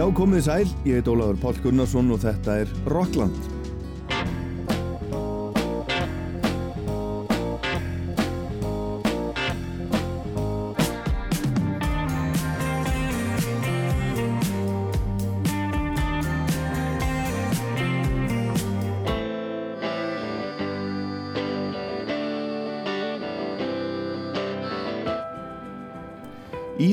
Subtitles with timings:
[0.00, 3.59] Já, komið sæl, ég heit Ólafur Pál Gunnarsson og þetta er Rockland.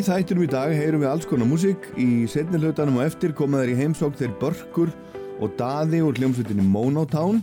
[0.07, 1.87] Þættinum í dag heyrum við alls konar músík.
[1.99, 4.91] Í setni hlutanum og eftir koma þeir í heimsók þeir Börkur
[5.43, 7.41] og Daði úr hljómsveitinni Monotown.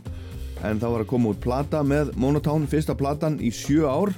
[0.65, 4.15] En þá var að koma út plata með Monotown, fyrsta platan í sjö ár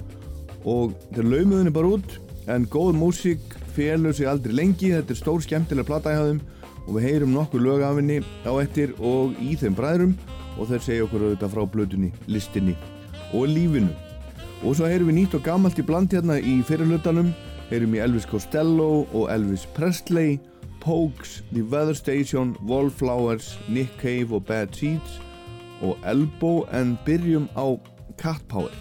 [0.63, 2.15] og þeir laumuðinni bara út.
[2.47, 6.39] En góð músík félur sig aldrei lengi, þetta er stór skemmtilega plata í hafðum
[6.87, 10.15] og við heyrum nokkur lög af henni á eftir og í þeim bræðrum
[10.55, 12.77] og þeir segja okkur auðvitað frá blötunni, listinni
[13.35, 13.91] og lífinu.
[14.63, 17.35] Og svo heyrum við nýtt og gammalt í bland hérna í fyrirlutanum
[17.71, 20.39] heyrum í Elvis Costello og Elvis Presley,
[20.81, 25.21] Pogues, The Weather Station, Wallflowers, Nick Cave og Bad Seeds
[25.83, 27.77] og Elbow en byrjum á
[28.19, 28.73] Cat Power.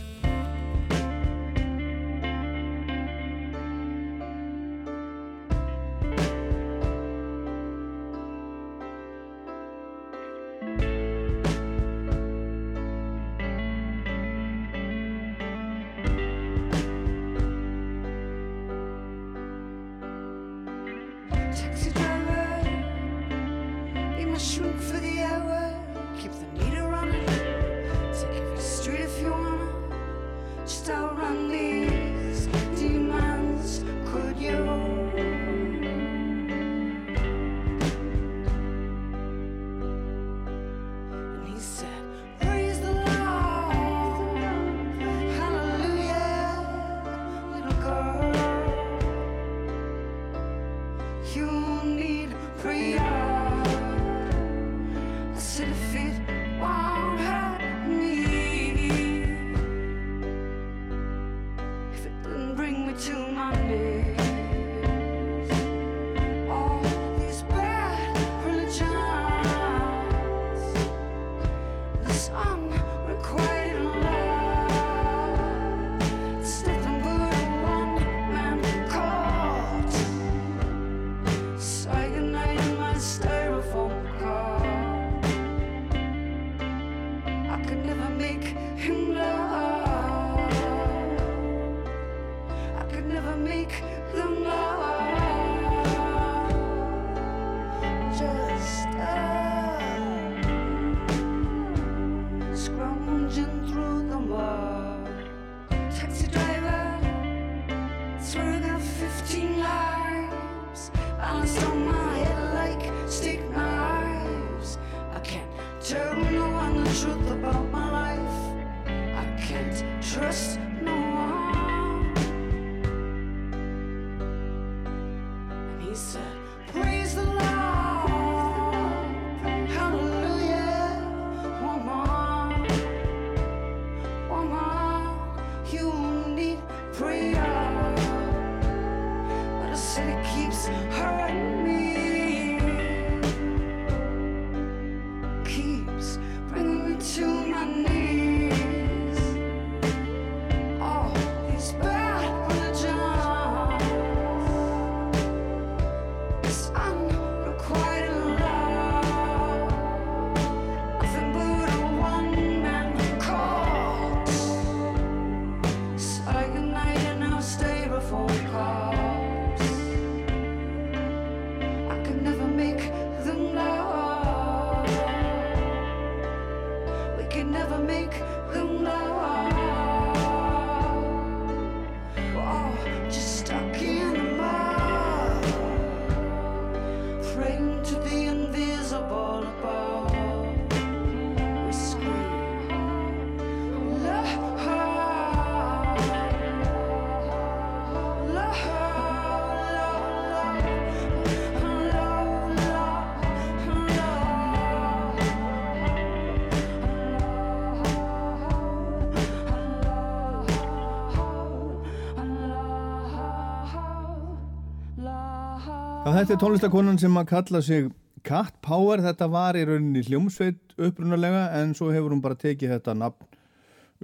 [216.16, 217.90] Þetta er tónlistakonan sem að kalla sig
[218.24, 222.94] Cat Power, þetta var í rauninni hljómsveit upprunalega en svo hefur hún bara tekið þetta
[222.96, 223.28] nafn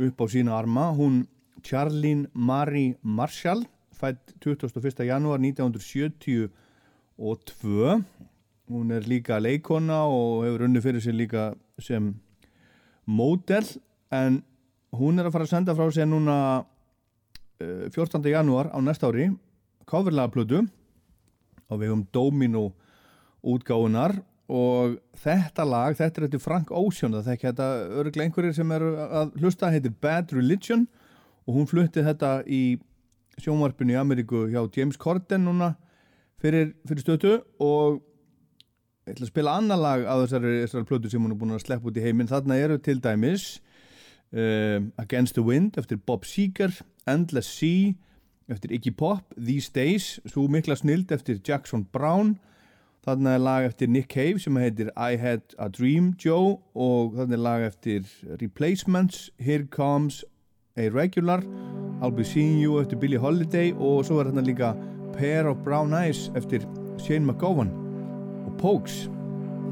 [0.09, 0.91] upp á sína arma.
[0.91, 1.23] Hún
[1.63, 3.63] Charlene Marie Marshall,
[3.95, 5.07] fætt 21.
[5.07, 6.51] janúar 1972
[8.67, 12.19] hún er líka leikona og hefur unni fyrir sig líka sem
[13.07, 13.63] módel
[14.11, 14.43] en
[14.91, 16.65] hún er að fara að senda frá sig núna
[17.61, 18.19] 14.
[18.35, 19.31] janúar á næsta ári
[19.87, 20.67] coverlega plödu
[21.71, 22.71] á vegum Domino
[23.41, 24.19] útgáðunar
[24.51, 27.67] og þetta lag, þetta er þetta Frank Ocean það þekki þetta
[28.01, 30.85] örglega einhverjir sem er að hlusta, heitir Bad Religion
[31.47, 32.77] og hún flutti þetta í
[33.41, 35.73] sjónvarpinu í Ameríku hjá James Corden núna
[36.41, 37.33] fyrir, fyrir stötu
[37.63, 38.01] og
[39.07, 41.63] ég ætla að spila annar lag á þessari, þessari plötu sem hún er búin að
[41.65, 42.29] sleppa út í heiminn.
[42.29, 43.45] Þarna eru til dæmis
[44.35, 46.75] uh, Against the Wind eftir Bob Seger
[47.09, 47.95] Endless Sea
[48.51, 52.37] eftir Iggy Pop These Days, svo mikla snild eftir Jackson Brown
[53.01, 57.33] Þarna er lag eftir Nick Cave sem heitir I Had a Dream Joe og þarna
[57.33, 58.05] er lag eftir
[58.37, 60.19] Replacements, Here Comes
[60.77, 61.41] a Regular,
[61.99, 64.75] I'll Be Seeing You eftir Billie Holiday og svo er þarna líka
[65.17, 66.61] Pair of Brown Eyes eftir
[67.01, 67.73] Shane McGowan
[68.45, 69.07] og Pokes.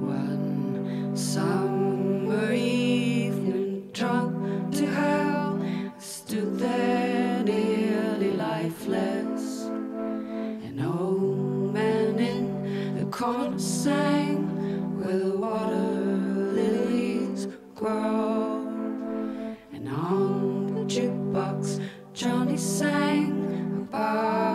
[0.02, 5.62] One summer evening drunk to hell
[6.00, 7.19] stood there
[13.60, 15.76] sang where the water
[16.56, 18.66] lilies grow.
[19.72, 21.82] And on the jukebox,
[22.14, 24.49] Johnny sang about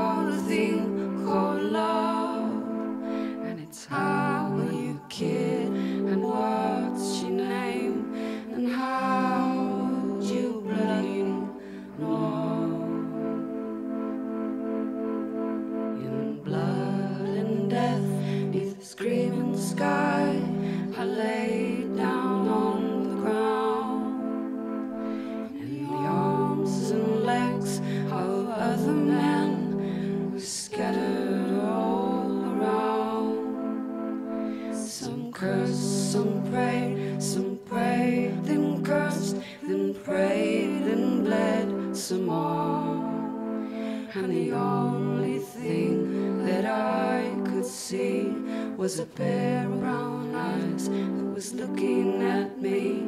[48.95, 53.01] was a pair of brown eyes that was looking at me.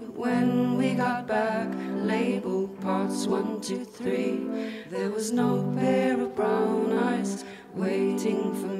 [0.00, 4.48] But when we got back, labeled parts one, two, three,
[4.88, 7.44] there was no pair of brown eyes
[7.74, 8.75] waiting for me.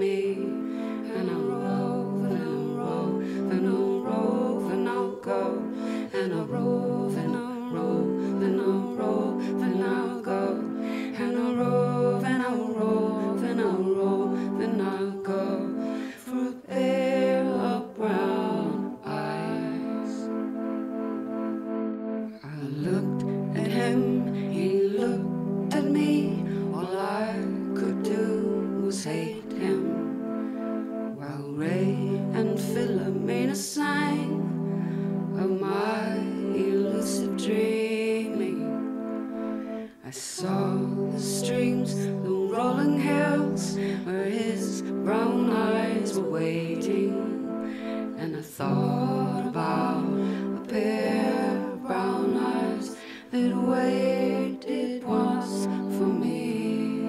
[53.56, 55.64] That waited once
[55.96, 57.08] for me.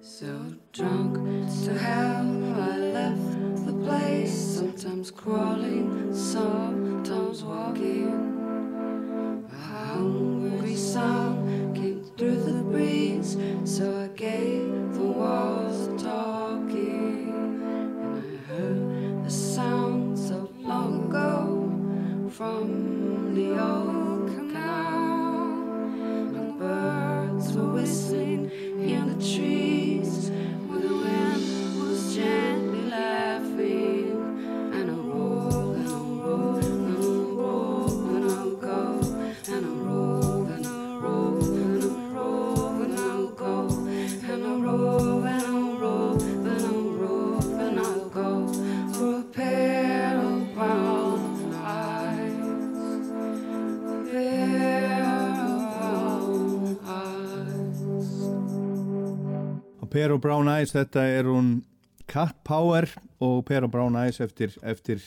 [0.00, 0.26] So
[0.72, 1.16] drunk
[1.64, 8.33] to hell, I left the place, sometimes crawling, sometimes walking.
[60.04, 61.62] Per og Brown Eyes, þetta er hún
[62.10, 62.84] Cat Power
[63.24, 65.00] og Per og Brown Eyes eftir, eftir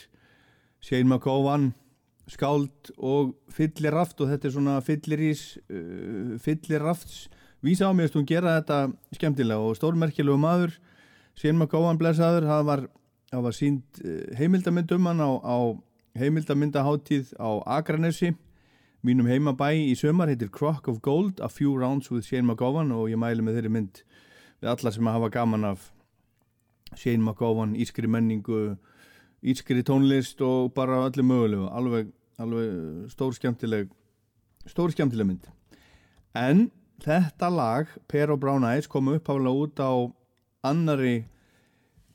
[0.82, 1.68] Shane McGowan
[2.26, 7.28] skáld og fylliraft og þetta er svona fyllirís uh, fyllirafts
[7.62, 8.80] vísa á mér að hún gera þetta
[9.20, 9.62] skemmtilega?
[9.62, 10.74] Og stórmerkilegu maður
[11.38, 12.84] Shane McGowan blessaður það var,
[13.46, 15.58] var sínd uh, heimildamynd um hann á, á
[16.18, 18.34] heimildamyndaháttíð á Akranesi
[19.06, 23.12] mínum heimabæ í sömar heitir Crock of Gold A Few Rounds with Shane McGowan og
[23.14, 24.02] ég mæli með þeirri mynd
[24.62, 25.90] við alla sem hafa gaman af
[26.96, 28.76] Shane McGowan, ískri menningu
[29.44, 33.90] ískri tónlist og bara allir mögulegu, alveg, alveg stór skemmtileg
[34.68, 35.48] stór skemmtileg mynd.
[36.34, 36.68] En
[37.04, 39.92] þetta lag, Per og Brown Eyes kom uppháðlega út á
[40.66, 41.28] annari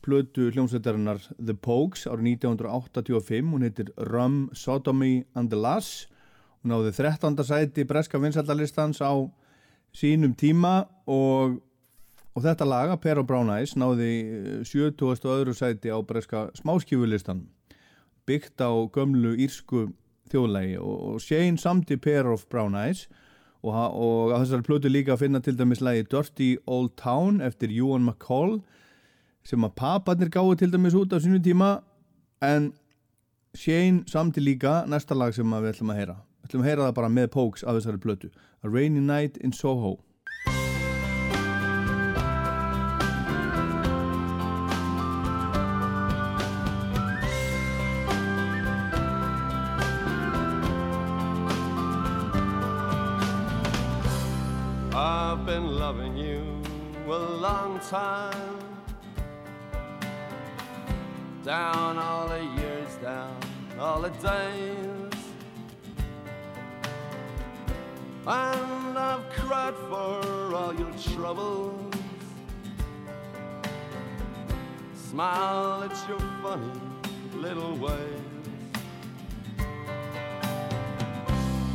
[0.03, 6.09] plötu hljómsveitarinnar The Pogues árið 1985, hún heitir Rum, Sodomy and the Lass
[6.63, 7.35] hún náði 13.
[7.43, 9.11] sæti breska vinsaldalistans á
[9.93, 11.59] sínum tíma og,
[12.33, 14.11] og þetta laga, Per og Brown Eyes náði
[14.65, 15.03] 70.
[15.05, 17.45] og öðru sæti á breska smáskífulistan
[18.25, 19.91] byggt á gömlu írsku
[20.31, 23.07] þjóðlægi og, Shane samti Pair of Brown Eyes
[23.63, 27.71] og, og á þessari plötu líka að finna til dæmis lægi Dirty Old Town eftir
[27.71, 28.61] Ewan McCall
[29.43, 31.81] sem að paparnir gáði til dæmis út á sínu tíma.
[32.43, 32.71] En
[33.55, 36.15] Shane samti líka næsta lag sem við ætlum að heyra.
[36.41, 38.31] Við ætlum að heyra það bara með Pokes af þessari plötu
[38.63, 39.97] A Rainy Night in Soho
[57.89, 58.59] time.
[61.43, 63.37] Down all the years, down
[63.79, 65.13] all the days.
[68.25, 71.93] And I've cried for all your troubles.
[74.95, 76.71] Smile at your funny
[77.35, 78.21] little ways.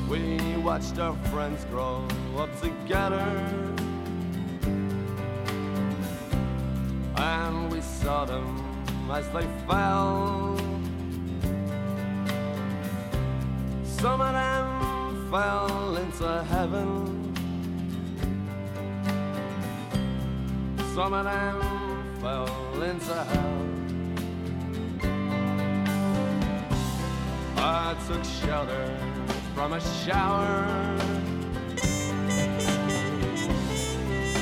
[0.09, 3.78] We watched our friends grow up together.
[8.09, 8.49] Saw them
[9.11, 10.57] as they fell.
[13.85, 16.89] Some of them fell into heaven.
[20.95, 21.57] Some of them
[22.23, 23.65] fell into hell.
[27.59, 28.87] I took shelter
[29.55, 30.65] from a shower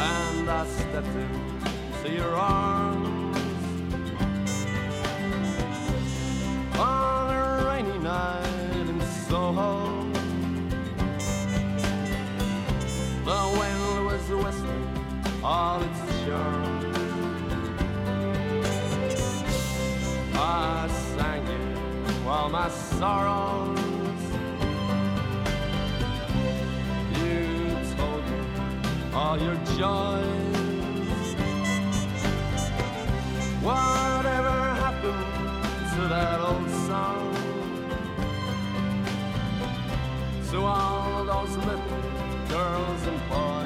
[0.09, 2.96] And I stepped into your arms
[22.49, 23.79] while my sorrows.
[27.19, 27.39] You
[27.97, 28.39] told me
[29.15, 31.27] all your joys.
[33.63, 35.27] Whatever happened
[35.95, 37.35] to that old song?
[40.51, 42.03] To all those little
[42.49, 43.66] girls and boys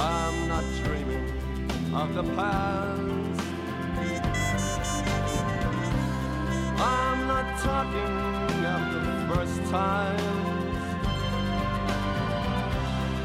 [0.00, 1.28] I'm not dreaming
[1.92, 3.00] of the past.
[6.80, 10.78] I'm not talking of the first times.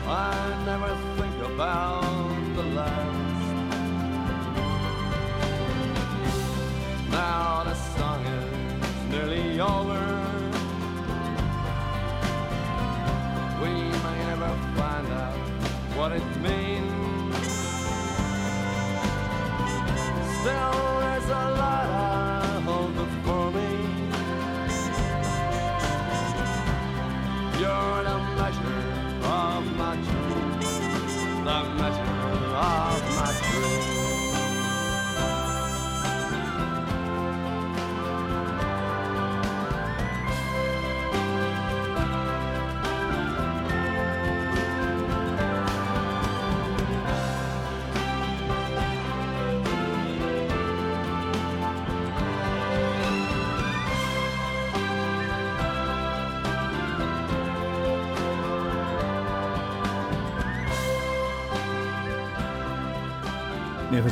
[0.07, 3.43] I never think about the last.
[7.11, 10.02] Now the song is nearly over.
[20.43, 20.82] down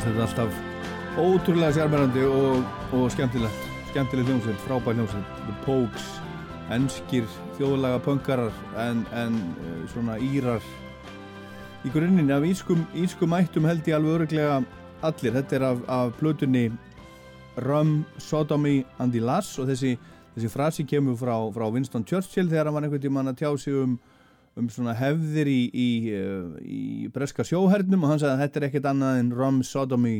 [0.02, 2.64] finnst þetta alltaf ótrúlega sérmærandi og,
[2.96, 3.66] og skemmtilegt.
[3.90, 5.34] Skemmtileg hljómsveit, frábær hljómsveit.
[5.46, 6.06] The Pogues,
[6.74, 7.26] enskir
[7.58, 10.64] þjóðlaga punkarar en, en eh, svona írar.
[11.86, 14.62] Í grunninn af ískum, ískum ættum held ég alveg öruglega
[15.06, 16.70] allir, þetta er af, af plötunni
[17.62, 19.96] Rum, Sodomy and the Lass og þessi,
[20.34, 23.76] þessi frasi kemur frá, frá Winston Churchill þegar hann var einhvern tímann að tjá sig
[23.76, 23.98] um,
[24.58, 28.66] um svona hefðir í, í, eh, í breska sjóhernum og hann sagði að þetta er
[28.68, 30.16] ekkert annað en Rum, Sodomy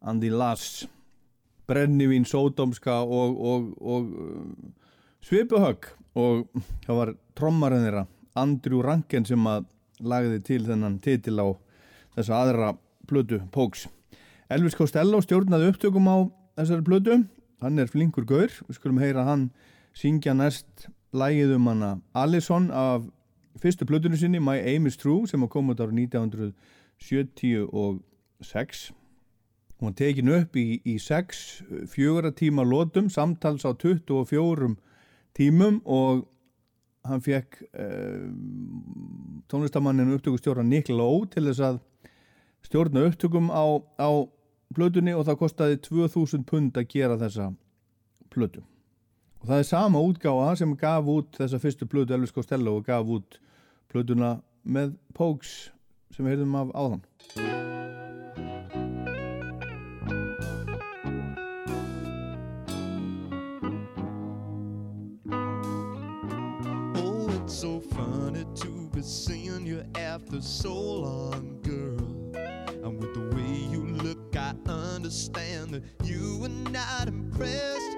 [0.00, 0.86] and the Lass
[1.70, 4.46] brennivín, sódómska og, og, og uh,
[5.22, 5.92] svipuhögg.
[6.18, 6.48] Og
[6.86, 8.06] það var trommarinn þeirra
[8.40, 9.68] Andrew Rankin sem að
[10.02, 11.48] lagði til þennan titil á
[12.16, 12.72] þessa aðra
[13.06, 13.86] blödu Póks.
[14.50, 16.26] Elvis Costello stjórnaði upptökum á
[16.58, 17.20] þessari blödu
[17.62, 19.50] hann er flinkur gaur, við skulum heyra hann
[19.94, 23.06] syngja næst lægið um hana Allison af
[23.60, 28.92] fyrstu blödunu sinni My Aim is True sem að koma út ára 1976
[29.80, 31.38] Hún tekin upp í, í 6
[31.88, 34.74] fjögara tíma lótum, samtals á 24
[35.36, 36.26] tímum og
[37.08, 38.28] hann fekk eh,
[39.48, 41.80] tónlistamannin upptökustjóra Nick Lowe til þess að
[42.68, 44.10] stjórna upptökum á, á
[44.76, 47.48] plötunni og það kostiði 2000 pund að gera þessa
[48.28, 48.60] plötu.
[49.40, 53.08] Og það er sama útgáða sem gaf út þessa fyrstu plötu Elvis Costello og gaf
[53.08, 53.40] út
[53.90, 55.70] plötuna með Pogues
[56.14, 57.06] sem við heyrðum af áðan.
[69.02, 71.98] seeing you after so long, girl.
[72.84, 77.96] And with the way you look, I understand that you were not impressed.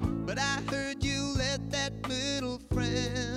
[0.00, 3.31] But I heard you let that little friend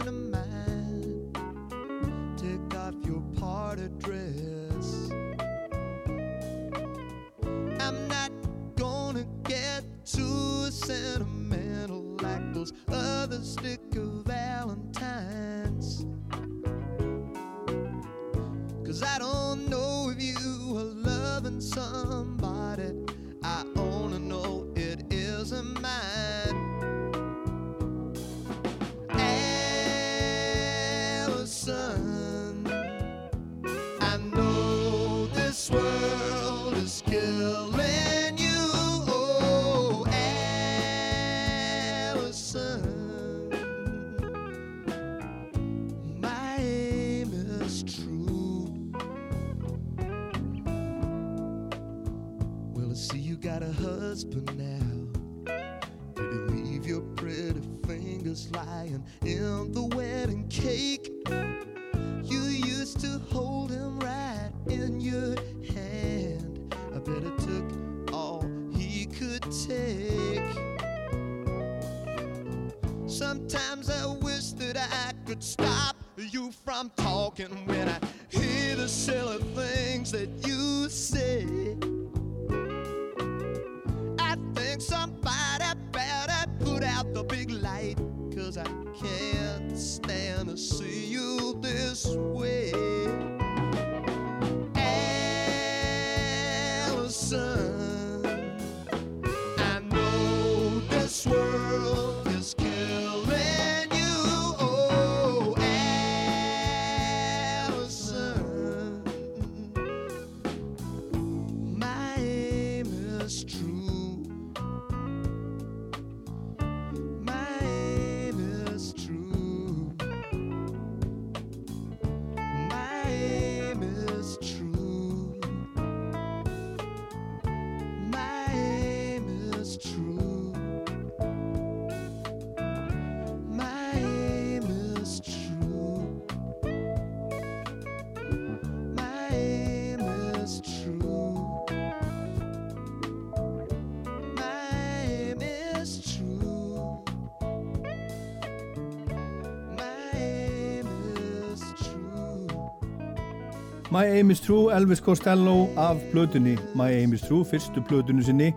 [153.96, 158.50] My Aim is True, Elvis Costello af plötunni My Aim is True, fyrstu plötunni sinni.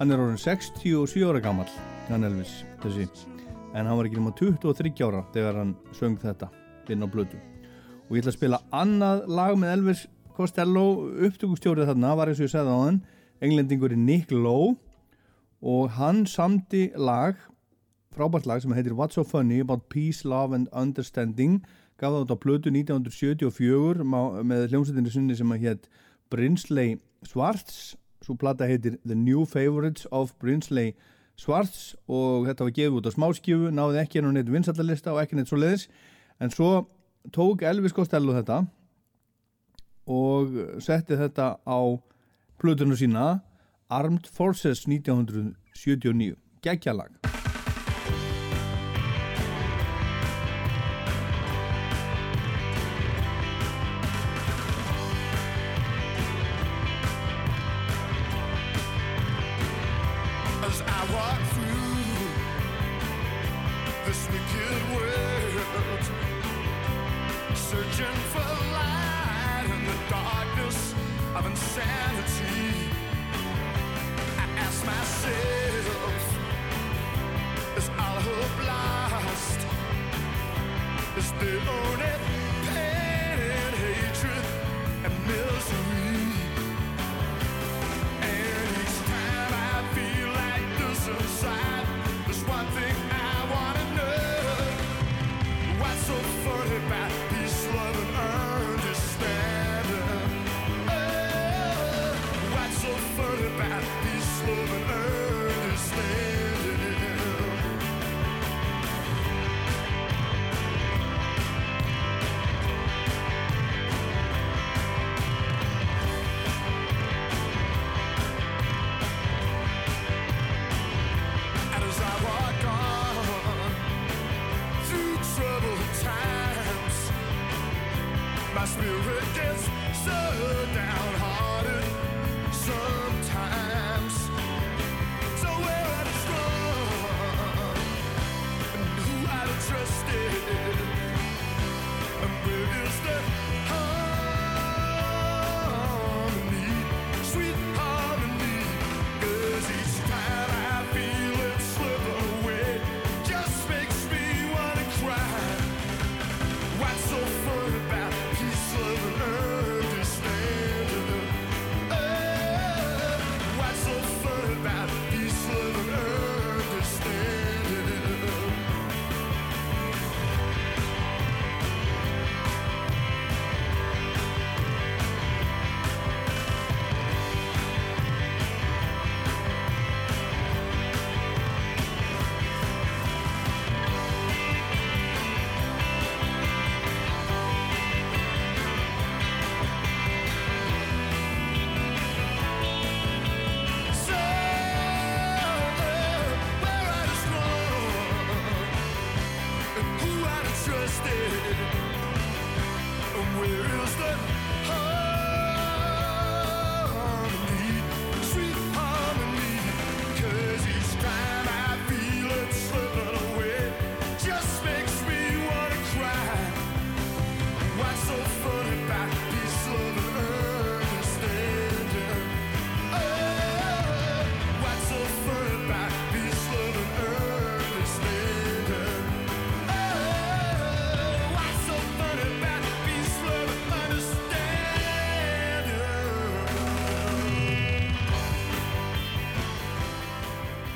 [0.00, 1.68] Hann er orðin 67 ára gammal
[2.08, 3.04] hann Elvis, þessi.
[3.78, 6.48] En hann var ekki nema 23 ára þegar hann söng þetta
[6.90, 7.38] inn á plötu.
[8.08, 10.02] Og ég ætla að spila annað lag með Elvis
[10.34, 10.84] Costello
[11.28, 12.98] upptökustjórið þarna var eins og ég segði á hann
[13.38, 14.74] englendingurinn Nick Lowe.
[15.62, 17.38] Og hann samdi lag
[18.10, 21.62] frábært lag sem heitir What's So Funny About Peace, Love and Understanding
[22.02, 25.88] gaf það út á plötu 1974 má- með hljómsveitinni sinni sem að hétt
[26.32, 26.96] Brinsley
[27.28, 27.94] Schwartz.
[28.22, 30.92] Svo plata heitir The New Favorites of Brinsley
[31.38, 35.22] Schwartz og þetta var gefið út á smáskjöfu náði ekki enn og neitt vinstallalista og
[35.24, 35.88] ekki neitt svo leiðis
[36.42, 36.68] en svo
[37.34, 38.60] tók Elvis Costello þetta
[40.12, 41.78] og setti þetta á
[42.62, 43.40] plötunum sína
[43.90, 47.41] Armed Forces 1979 geggjalag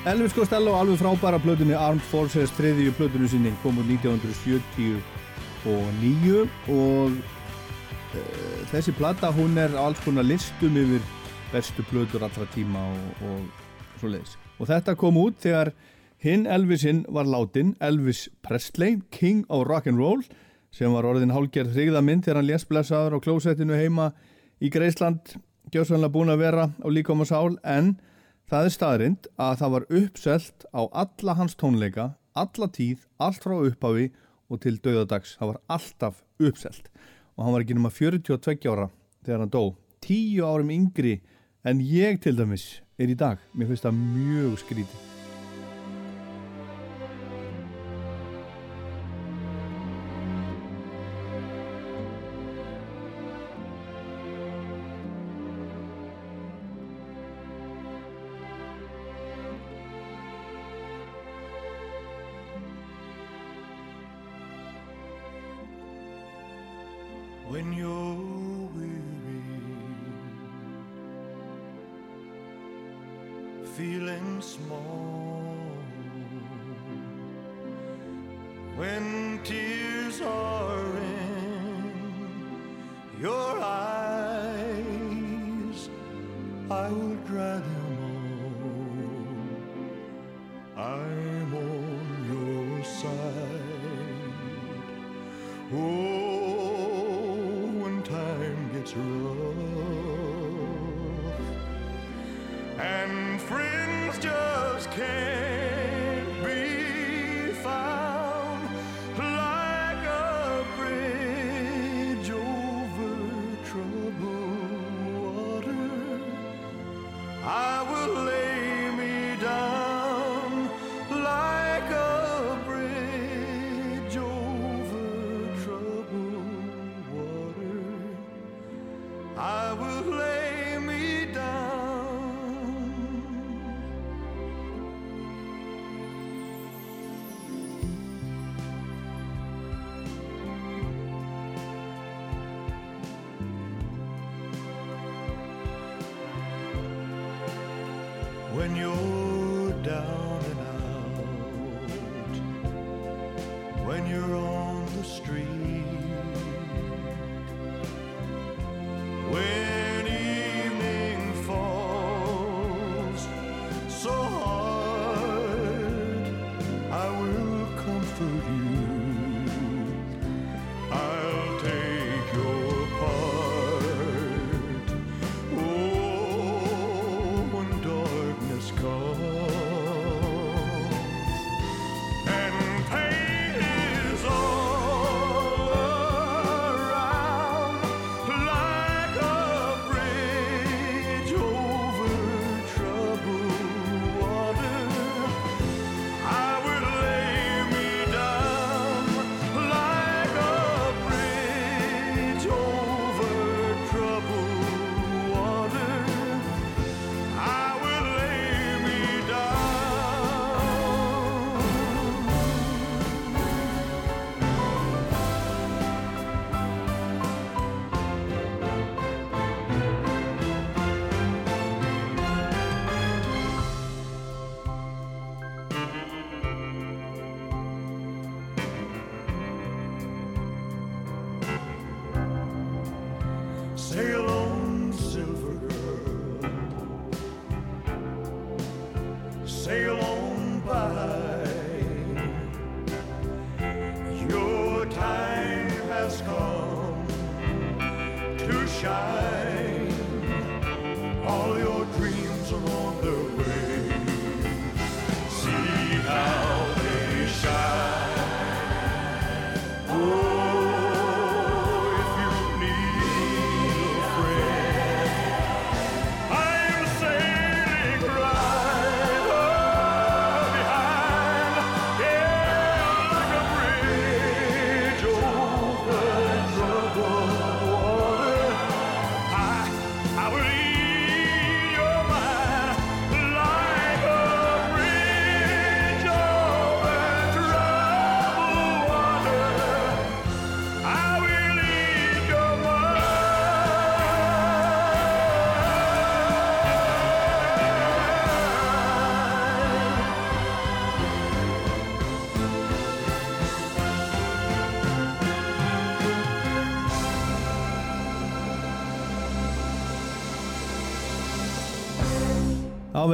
[0.07, 5.01] Elvis Costello alveg frábæra plötunni Armed Forces þriðju plötunni sinni kom úr 1979
[6.71, 7.11] og
[8.15, 8.23] e,
[8.71, 11.03] þessi plata hún er alls konar listum yfir
[11.51, 15.75] bestu plötur allra tíma og, og svo leiðis og þetta kom út þegar
[16.23, 20.23] hinn Elvisinn var látin Elvis Presley, King of Rock'n'Roll
[20.71, 24.13] sem var orðin hálgerð þrigðamind þegar hann lés blessaður á klósettinu heima
[24.63, 25.35] í Greisland
[25.75, 27.97] gjóðsvönlega búin að vera á líkom og sál en
[28.47, 32.05] Það er staðrind að það var uppselt á alla hans tónleika,
[32.39, 34.05] alla tíð, allt frá upphafi
[34.47, 35.33] og til dauðadags.
[35.41, 36.87] Það var alltaf uppselt
[37.35, 38.87] og hann var ekki nema 42 ára
[39.27, 39.75] þegar hann dó.
[40.07, 41.19] 10 árum yngri
[41.67, 42.69] en ég til dæmis
[43.03, 43.43] er í dag.
[43.51, 45.16] Mér finnst það mjög skrítið.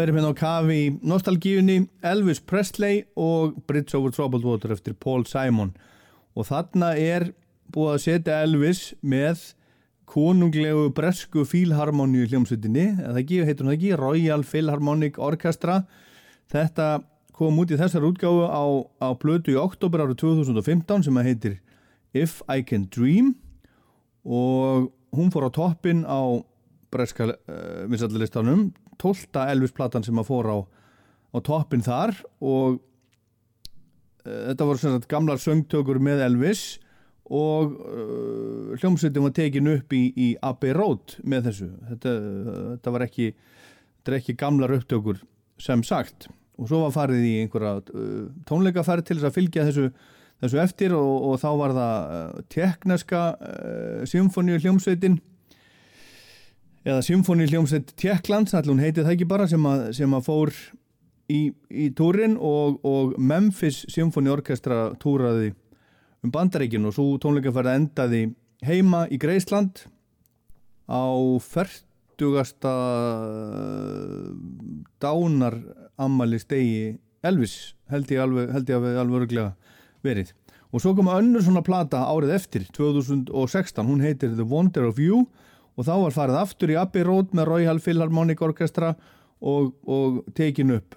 [0.00, 5.26] Erum hérna á kafi í nostalgíunni Elvis Presley og Bridge over Troubled Water eftir Paul
[5.28, 5.74] Simon.
[6.32, 7.32] Og þarna er
[7.74, 9.42] búið að setja Elvis með
[10.08, 13.92] konunglegu bresku fílharmoníu hljómsveitinni, ekki, heitur það ekki?
[14.00, 15.82] Royal Philharmonic Orchestra.
[16.52, 16.88] Þetta
[17.36, 18.64] kom út í þessar útgáfu á,
[19.00, 21.58] á blötu í oktober árið 2015 sem að heitir
[22.12, 23.34] If I Can Dream.
[24.24, 26.40] Og hún fór á toppin á
[26.92, 28.70] breska uh, vinsallalistanum
[29.02, 29.42] 12.
[29.52, 30.58] Elvis-platan sem að fór á,
[31.34, 36.64] á toppin þar og uh, þetta voru sagt gamlar söngtökur með Elvis
[37.32, 42.14] og uh, hljómsveitin var tekin upp í, í Abbey Road með þessu þetta,
[42.74, 45.22] þetta var ekki þetta ekki gamlar upptökur
[45.62, 46.28] sem sagt
[46.60, 49.88] og svo var farið í einhverja uh, tónleikaferð til þess að fylgja þessu,
[50.42, 53.22] þessu eftir og, og þá var það uh, tekneska
[54.10, 55.20] symfóníu hljómsveitin
[56.82, 60.52] eða symfóníu hljómsveit Tjekklands, allir hún heitið það ekki bara sem að, sem að fór
[61.32, 61.40] í,
[61.70, 65.52] í túrin og, og Memphis Symfóni Orkestra túraði
[66.22, 68.26] um bandaríkin og svo tónleikaferð endaði
[68.66, 69.86] heima í Greisland
[70.86, 71.02] á
[71.42, 71.88] 40
[72.22, 72.68] 50.
[75.00, 75.56] dánar
[75.96, 79.52] ammali stegi Elvis held ég alveg, held ég alveg, alveg
[80.02, 80.32] verið
[80.72, 85.26] og svo kom önnur svona plata árið eftir 2016, hún heitir The Wonder of You
[85.76, 88.92] og þá var farið aftur í Abbey Road með Royal Philharmonic Orchestra
[89.40, 90.96] og, og tekin upp.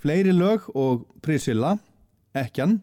[0.00, 1.76] Fleiri lög og Priscilla
[2.36, 2.80] Ekjan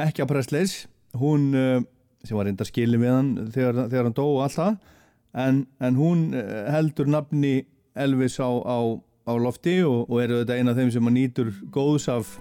[0.00, 0.84] Ekja Presleys
[1.18, 1.82] hún uh,
[2.24, 4.76] sem var reynda skilin við hann þegar, þegar hann dó og allt það
[5.44, 7.54] en, en hún uh, heldur nafni
[7.94, 12.08] Elvis á, á, á lofti og, og eru þetta eina af þeim sem nýtur góðs
[12.10, 12.32] af,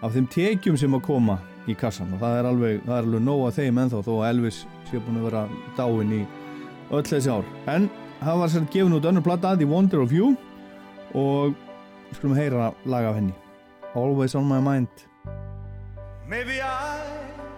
[0.00, 3.26] af þeim tekjum sem að koma í kassan og það er alveg, það er alveg
[3.26, 5.44] nóg að þeim ennþá þó að Elvis sé búin að vera
[5.76, 6.24] dáin í
[6.90, 10.34] öll þessi ár en það var sér gefin út önnur platta The Wonder of You
[11.14, 11.54] og
[12.12, 13.34] skulum heyra laga af henni
[13.94, 14.88] Always on my mind
[16.28, 17.00] Maybe I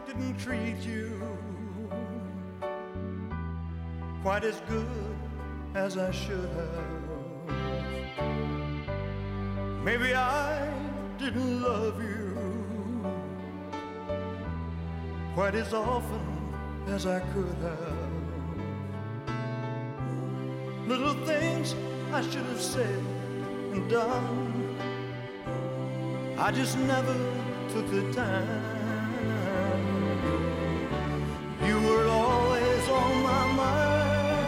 [0.07, 1.23] didn't treat you
[4.23, 5.17] quite as good
[5.77, 7.07] as I should have.
[9.85, 10.69] Maybe I
[11.17, 12.37] didn't love you
[15.35, 16.27] quite as often
[16.89, 18.06] as I could have.
[20.87, 21.75] Little things
[22.13, 23.03] I should have said
[23.73, 24.79] and done.
[26.39, 27.15] I just never
[27.73, 28.63] took the time.
[31.67, 34.47] You were always on my mind.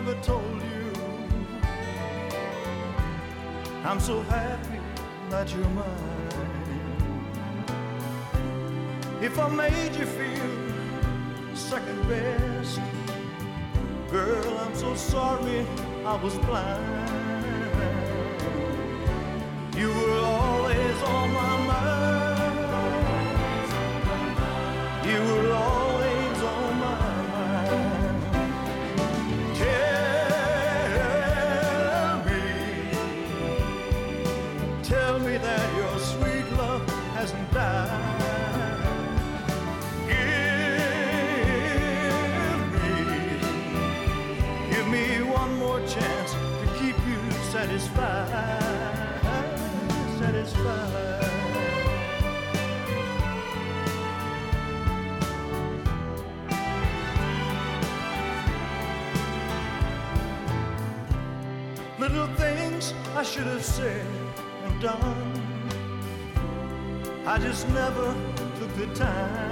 [0.00, 0.92] never told you.
[3.82, 4.78] I'm so happy
[5.30, 5.86] that you're mine.
[9.22, 12.78] If I made you feel second best,
[14.10, 15.66] girl, I'm so sorry
[16.04, 17.25] I was blind.
[63.16, 64.06] I should have said
[64.64, 65.42] and done.
[67.24, 68.14] I just never
[68.58, 69.45] took the time.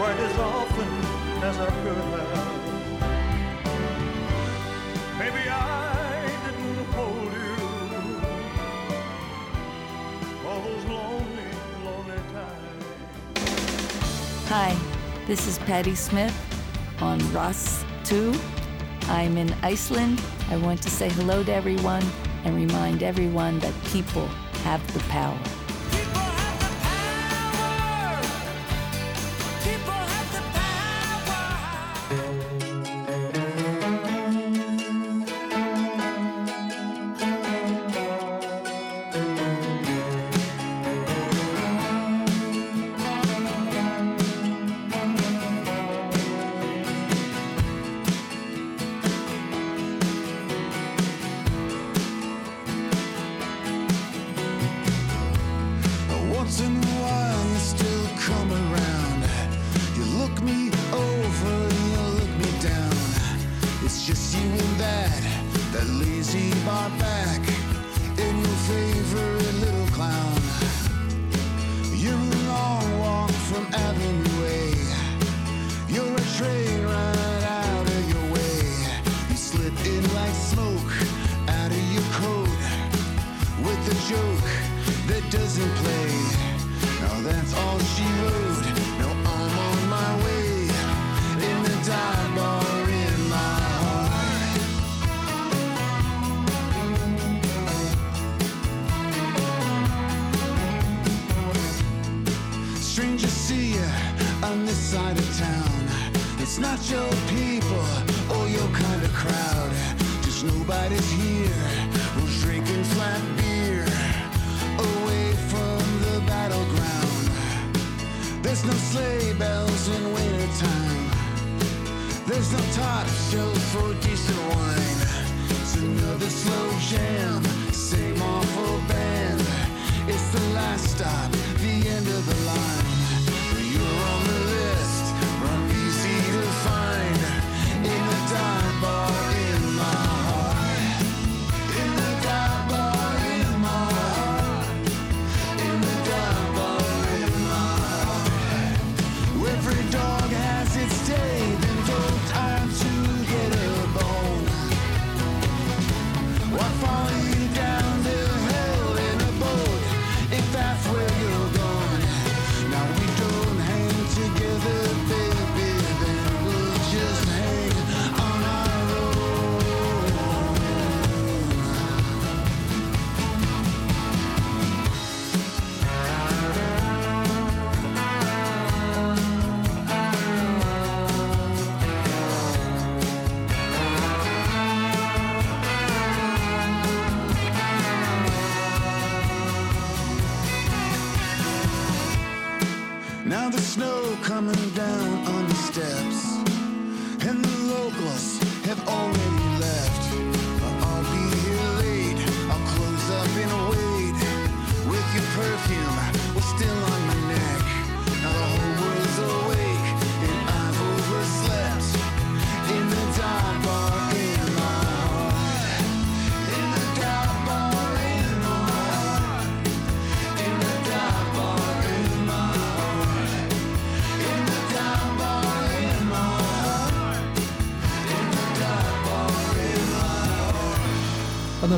[0.00, 0.88] Quite as often
[1.44, 2.56] as I could have.
[5.18, 7.56] Maybe I didn't hold you
[10.48, 11.50] all those lonely,
[11.84, 12.84] lonely times.
[14.48, 14.74] Hi,
[15.26, 16.34] this is Patty Smith
[17.02, 18.32] on Ross 2.
[19.02, 20.22] I'm in Iceland.
[20.48, 22.04] I want to say hello to everyone
[22.44, 24.28] and remind everyone that people
[24.64, 25.38] have the power.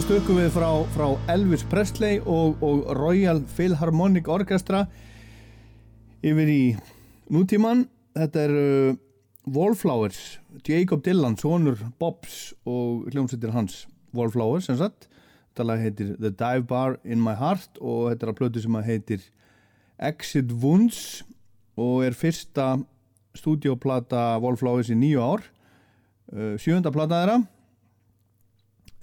[0.03, 0.11] Heart.
[0.11, 4.87] Þannig stökkum við frá, frá Elvis Presley og, og Royal Philharmonic Orchestra
[6.23, 6.77] yfir í
[7.31, 7.85] nútíman.
[8.17, 8.97] Þetta er uh,
[9.47, 15.09] Wallflowers, Jacob Dylan, sonur Bobs og hljómsveitir hans Wallflowers sem sagt.
[15.53, 18.79] Þetta lag heitir The Dive Bar in My Heart og þetta er að plötu sem
[18.79, 19.31] að heitir
[20.03, 21.23] Exit Wounds
[21.79, 22.75] og er fyrsta
[23.39, 25.47] stúdíoplata Wallflowers í nýju ár.
[26.33, 27.43] Uh, sjöunda plata þeirra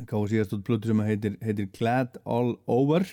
[0.07, 3.07] gáðu síðast út blötu sem heitir, heitir Glad All Over.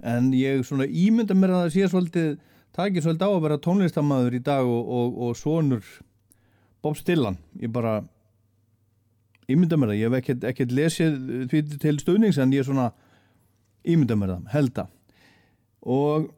[0.00, 2.30] En ég svona ímynda mér að það sé svolítið
[2.76, 5.84] takir svolítið á að vera tónlistamæður í dag og, og, og sonur
[6.80, 8.00] Bob Stillan ég bara
[9.50, 11.18] ímynda mér það, ég hef ekkert, ekkert lesið
[11.50, 12.90] því til stuðnings en ég svona
[13.84, 14.96] ímynda mér það, held að
[15.80, 16.30] og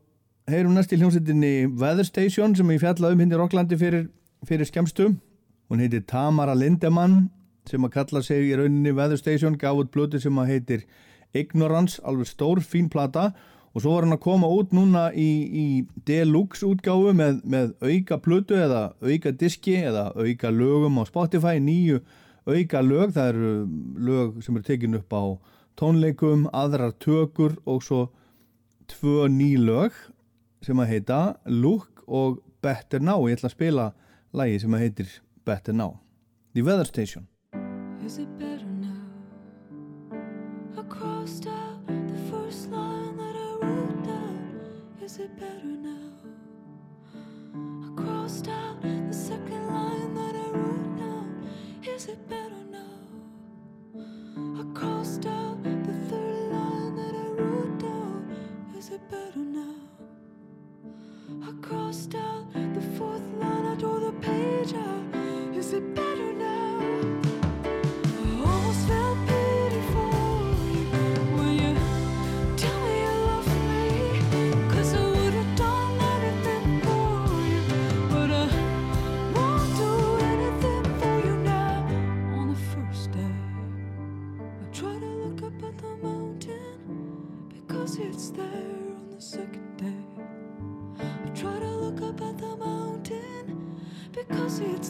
[0.51, 4.09] heyrum næst í hljómsveitinni Weather Station sem ég fjallaði um hindi Rocklandi fyrir,
[4.47, 5.13] fyrir skemmstu.
[5.71, 7.31] Hún heitir Tamara Lindemann
[7.71, 10.87] sem að kalla sig í rauninni Weather Station gaf út blötu sem að heitir
[11.33, 13.31] Ignorance, alveg stór, fín plata.
[13.73, 15.67] Og svo var hann að koma út núna í, í
[16.05, 22.03] deluxe útgáfu með, með auka plötu eða auka diski eða auka lögum á Spotify, nýju
[22.45, 23.55] auka lög, það eru
[23.97, 25.25] lög sem eru tekin upp á
[25.81, 28.03] tónleikum, aðrar tökur og svo
[28.93, 29.97] tvö ný lög
[30.61, 33.25] sem að heita Look og Better Now.
[33.25, 33.91] Ég ætla að spila
[34.37, 36.03] lagi sem að heitir Better Now.
[36.53, 37.32] The Weather Station
[38.05, 39.07] Is it better now?
[40.77, 44.61] I crossed out the first line that I wrote down.
[45.03, 46.11] Is it better now?
[47.87, 51.49] I crossed out the second line that I wrote down.
[51.85, 52.99] Is it better now?
[54.61, 58.37] I crossed out the third line that I wrote down.
[58.77, 59.77] Is it better now?
[61.45, 63.52] I crossed out the fourth line,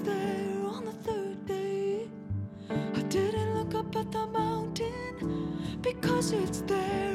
[0.05, 2.09] there on the third day.
[2.71, 7.12] I didn't look up at the mountain because it's there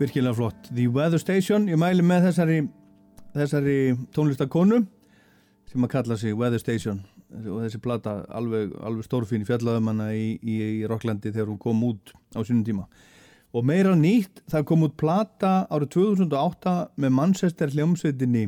[0.00, 0.70] Virkilega flott.
[0.72, 2.60] The Weather Station, ég mæli með þessari,
[3.34, 3.74] þessari
[4.16, 4.78] tónlistakonu
[5.68, 10.38] sem að kalla sig Weather Station og þessi plata alveg, alveg stórfín fjallaðum hana í,
[10.40, 12.86] í, í Rocklandi þegar hún kom út á sínum tíma.
[13.52, 18.46] Og meira nýtt, það kom út plata árið 2008 með Manchester hljómsveitinni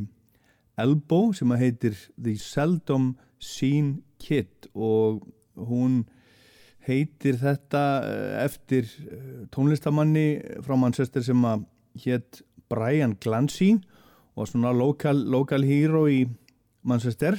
[0.80, 5.20] Elbow sem að heitir The Seldom Seen Kid og
[5.60, 6.06] hún
[6.86, 10.26] heitir þetta eh, eftir eh, tónlistamanni
[10.64, 11.66] frá Manchester sem að
[12.04, 13.76] hétt Brian Glancy
[14.34, 16.24] og svona local, local hero í
[16.88, 17.36] Manchester.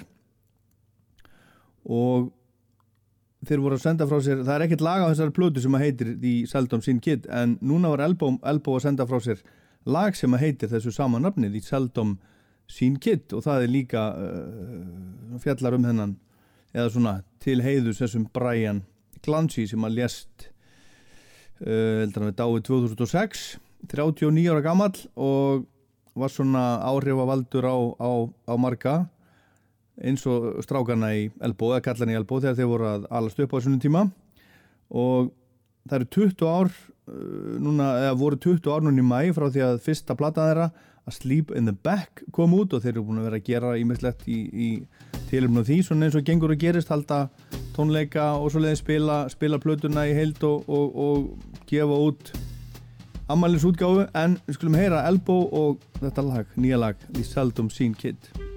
[1.83, 2.29] Og
[3.47, 5.83] þeir voru að senda frá sér það er ekkert lag á þessari plötu sem að
[5.87, 9.41] heitir The Seldom Seen Kid en núna var Elbow, Elbow að senda frá sér
[9.83, 12.15] lag sem að heitir þessu sama nafni The Seldom
[12.71, 16.15] Seen Kid og það er líka uh, fjallar um hennan
[16.71, 18.83] eða svona til heiðus þessum Brian
[19.23, 20.47] Glancy sem að lést
[21.63, 23.45] uh, heldur hann við dáið 2006
[23.91, 25.65] 39 ára gammal og
[26.13, 28.11] var svona áhrifavaldur á, á,
[28.47, 28.95] á marga
[30.01, 33.53] eins og strákarna í Elbó eða kallarna í Elbó þegar þeir voru að alast upp
[33.53, 34.07] á þessum tíma.
[34.93, 35.29] Og
[35.89, 39.65] það eru 20 ár uh, núna, eða voru 20 ár núna í mæ frá því
[39.67, 40.69] að fyrsta platan þeirra
[41.03, 43.75] að Sleep in the Back kom út og þeir eru búin að vera að gera
[43.79, 44.69] ímislegt í, í
[45.29, 47.25] tilumn og því, svona eins og gengur að gerist halda
[47.75, 52.33] tónleika og svoleiði spila spila plötuna í heild og, og, og gefa út
[53.33, 57.95] ammælis útgáfu en við skulum heyra Elbó og þetta lag, nýja lag The Seldom Seen
[57.97, 58.52] Kid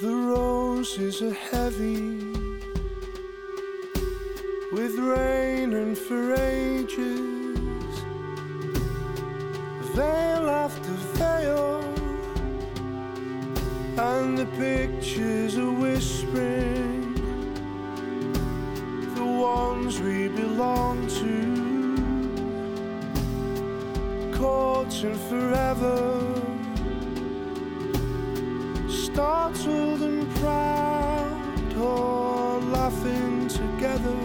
[0.00, 2.18] The roses are heavy
[4.72, 8.02] with rain and for ages,
[9.94, 11.80] veil after veil,
[13.96, 17.14] and the pictures are whispering
[19.14, 21.44] the ones we belong to,
[24.36, 26.33] caught in forever
[29.14, 34.18] startled and proud, or laughing together.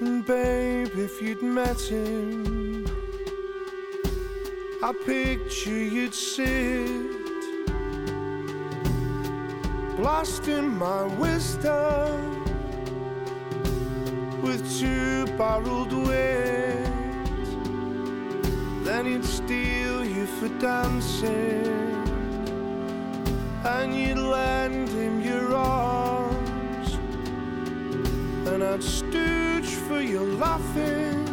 [0.00, 2.84] And babe, if you'd met him,
[4.82, 6.86] I picture you'd sit,
[9.96, 12.44] blasting my wisdom
[14.42, 16.90] with two-barreled wit.
[18.84, 19.83] Then he'd steal
[20.44, 21.64] for dancing,
[23.64, 26.98] and you'd lend him your arms,
[28.48, 31.24] and I'd stooge for your laughing,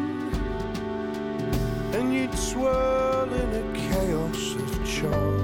[1.93, 5.40] and you'd swirl in a chaos of charm.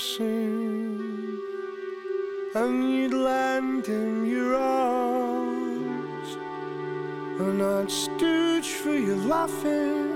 [0.00, 1.38] Dancing,
[2.54, 6.36] and you'd land in your arms,
[7.38, 10.08] and I'd stooge for you laughing,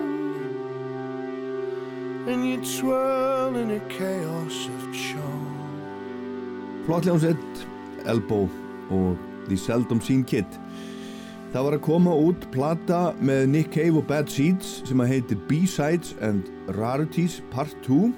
[2.26, 5.52] and you'd swirl in a chaos of charm.
[6.86, 7.66] Flott hljómsveit,
[8.06, 8.48] Elbow
[8.90, 9.16] og
[9.48, 10.46] The Seldom Seen Kid.
[11.52, 15.38] Það var að koma út plata með Nick Cave og Bad Seeds sem að heitir
[15.48, 18.10] B-Sides and Rarities Part 2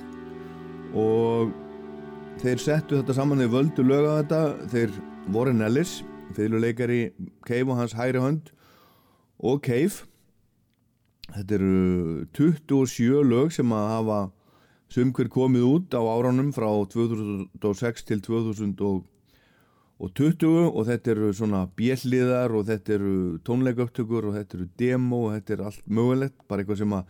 [0.96, 1.52] og
[2.40, 4.40] þeir settu þetta saman, þeir völdu löga þetta,
[4.72, 4.90] þeir
[5.34, 5.98] Warren Ellis,
[6.36, 7.00] fyrirleikari
[7.46, 8.52] Cave og hans hægri hönd
[9.38, 10.06] og Cave.
[11.34, 14.20] Þetta eru 27 lög sem að hafa
[14.92, 19.02] sumhver komið út á áránum frá 2006 til 2020
[19.98, 23.16] og þetta eru svona bjelliðar og þetta eru
[23.46, 27.04] tónleikauptökur og þetta eru demo og þetta er allt mögulegt, bara eitthvað sem að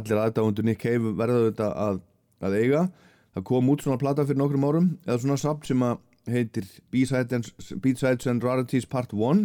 [0.00, 2.00] allir aðdáðundur Nick Cave verða þetta að,
[2.40, 2.82] að eiga.
[3.38, 8.26] Það kom út svona plata fyrir nokkrum árum, eða svona samt sem að heitir B-Sides
[8.26, 9.44] and, Rarities Part 1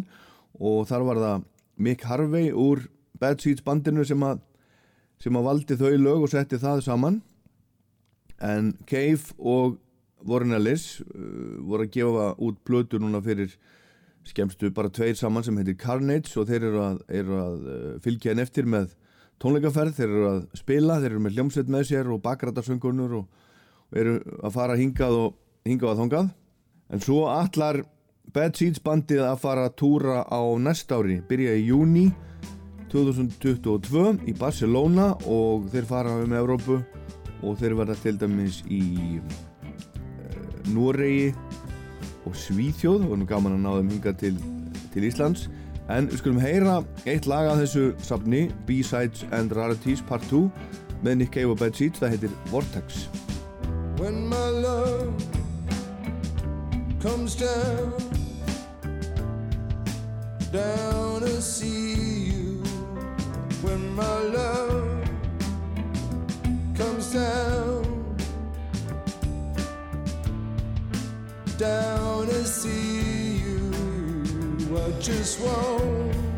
[0.57, 1.43] og þar var það
[1.85, 2.87] Mick Harvey úr
[3.21, 4.41] Bad Seeds bandinu sem að,
[5.21, 7.19] sem að valdi þau lög og setti það saman.
[8.41, 9.77] En Cave og
[10.25, 13.53] Warren Ellis uh, voru að gefa út blötu núna fyrir
[14.25, 18.33] skemstu bara tveir saman sem heitir Carnage og þeir eru að, eru að uh, fylgja
[18.33, 18.97] henn eftir með
[19.43, 23.42] tónleikaferð, þeir eru að spila, þeir eru með hljómsveit með sér og bakrætarsöngurnur og
[23.95, 25.35] eru að fara hingað og
[25.67, 26.29] hingað að þongað
[26.93, 27.83] en svo allar
[28.33, 32.07] Bad Seeds bandið að fara að túra á næst ári, byrja í júni
[32.93, 36.79] 2022 í Barcelona og þeir fara um Európu
[37.43, 38.83] og þeir verða til dæmis í
[39.17, 41.33] uh, Noregi
[42.23, 43.09] og Svíþjóð.
[43.09, 44.37] Og nú gaman að ná þeim hinga til,
[44.93, 45.49] til Íslands.
[45.91, 46.79] En við skulum heyra
[47.09, 50.45] eitt lag af þessu safni B-Sides and Rarities Part 2
[51.03, 51.99] með Nick Cave og Bad Seeds.
[51.99, 53.07] Það heitir Vortex
[53.97, 55.13] When my love
[56.99, 57.93] comes down,
[60.51, 61.93] down to see
[62.31, 62.63] you.
[63.61, 65.07] When my love
[66.75, 68.17] comes down,
[71.57, 73.71] down to see you.
[74.75, 76.32] I just want.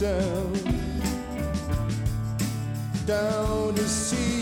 [0.00, 0.54] Down,
[3.04, 4.39] down to see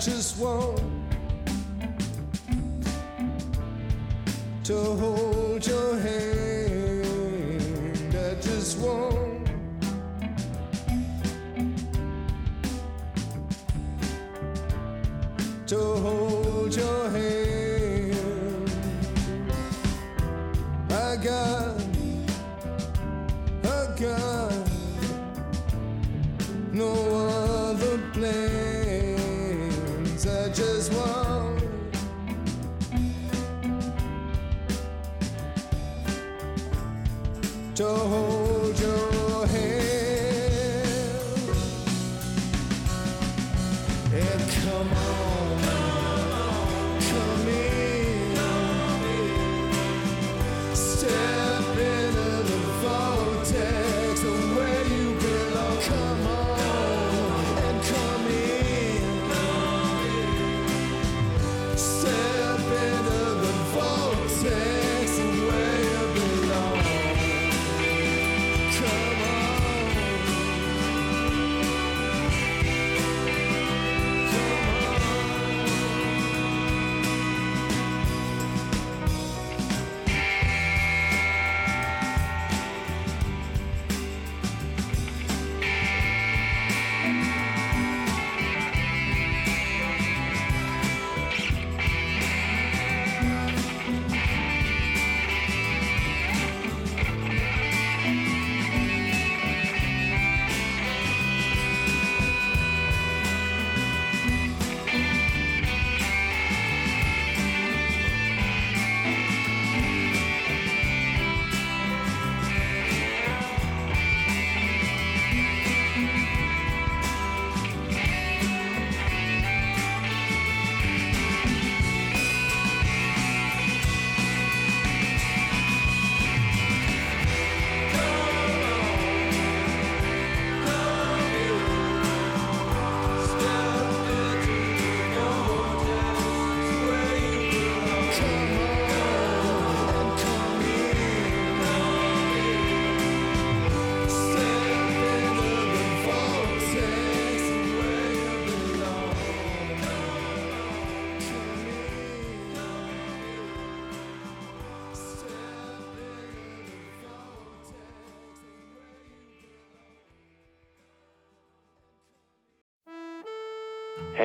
[0.00, 0.80] just want
[4.62, 7.04] to hold your hand.
[8.14, 9.50] I just want
[15.66, 18.70] to hold your hand.
[20.92, 21.67] I got,
[37.78, 38.37] to hold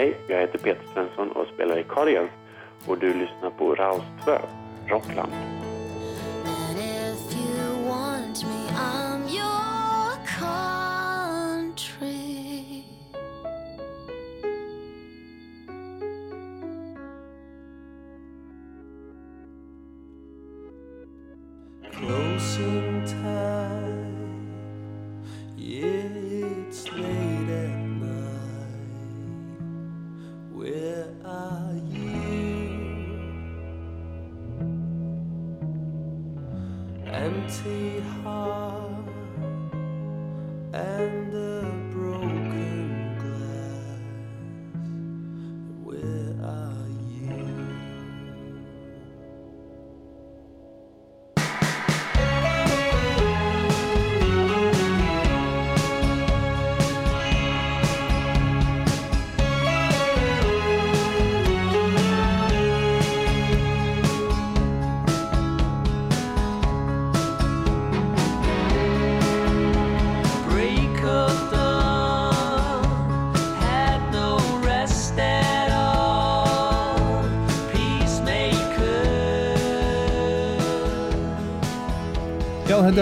[0.04, 2.32] Hej, jag heter Peter Svensson och spelar i Cardigans
[2.88, 4.32] och du lyssnar på Raus 2,
[4.88, 5.53] Rockland.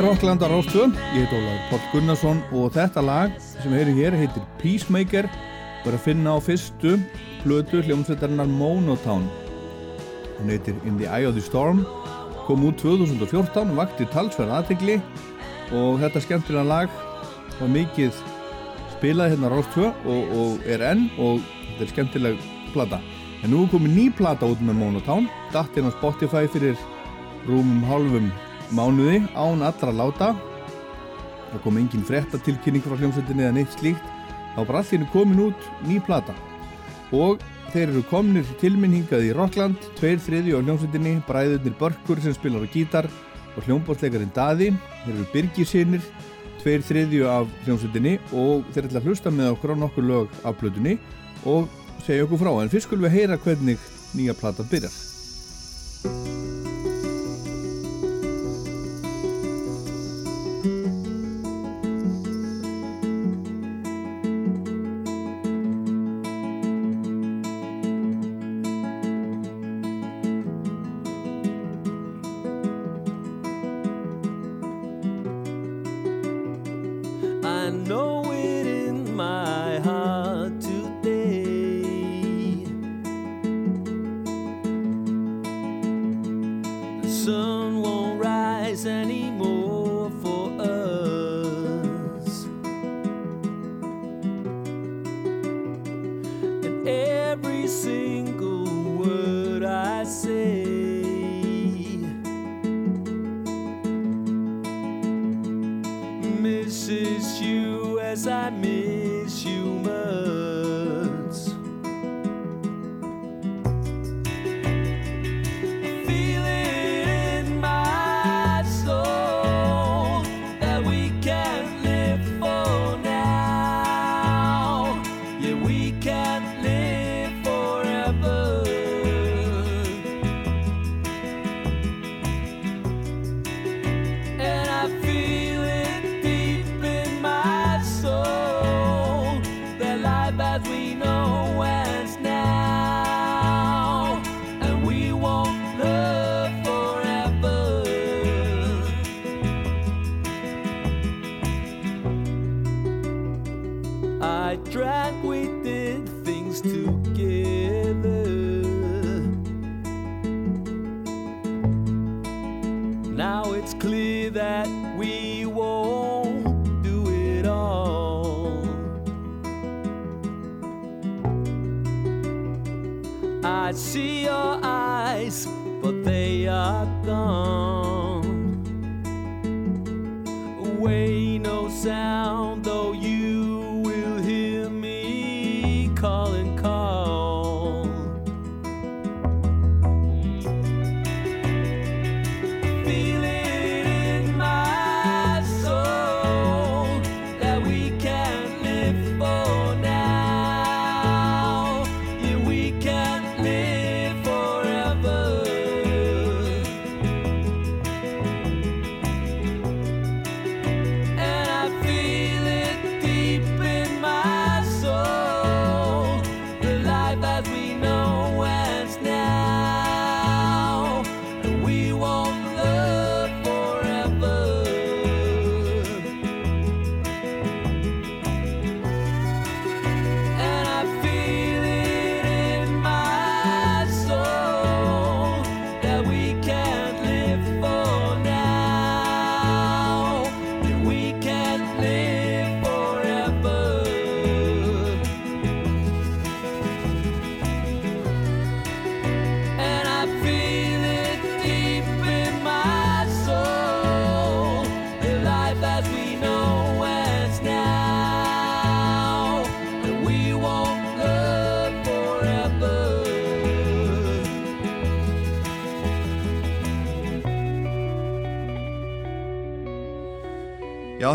[0.01, 0.83] Þetta er Rockland á Rástfö,
[1.13, 5.97] ég heit Ólaður Páll Gunnarsson og þetta lag sem heyrum hér heitir Peacemaker og er
[5.97, 6.95] að finna á fyrstu
[7.43, 9.27] plötu hljómsveitarinnar Monotown.
[10.39, 11.83] Hún heitir In the Eye of the Storm,
[12.47, 14.97] kom út 2014 og vakti talsverð aðtegli
[15.69, 16.99] og þetta skemmtilega lag
[17.59, 18.25] var mikið
[18.97, 21.43] spilað hérna Rástfö og, og er enn og
[21.75, 23.03] þetta er skemmtileg plata.
[23.45, 26.79] En nú komið ný plata út með Monotown, datt inn á Spotify fyrir
[27.45, 28.33] rúmum hálfum
[28.75, 30.31] mánuði án allra láta.
[31.51, 34.05] Það kom engin fréttatilkynning frá hljómsveitinni eða neitt slíkt.
[34.55, 36.35] Þá var allir komin út ný plata.
[37.11, 37.43] Og
[37.73, 42.71] þeir eru komnir tilminningað í Rockland tveir þriði á hljómsveitinni bræðurnir Börkur sem spilar á
[42.71, 43.09] gítar
[43.55, 44.71] og hljómbórsleikarinn Daði.
[45.03, 46.09] Þeir eru Birgisinir
[46.63, 50.59] tveir þriðju af hljómsveitinni og þeir ætla að hlusta með okkur á nokkur lög af
[50.59, 50.99] plötunni
[51.43, 51.71] og
[52.05, 52.53] segja okkur frá.
[52.61, 55.10] En fyrst skulum við heyra hvernig nýja plata byrjar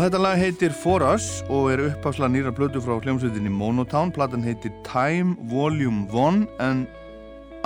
[0.07, 4.13] þetta lag heitir For Us og er uppafslega nýra blödu frá hljómsveitinni Monotown.
[4.15, 6.85] Platan heitir Time Volume 1 en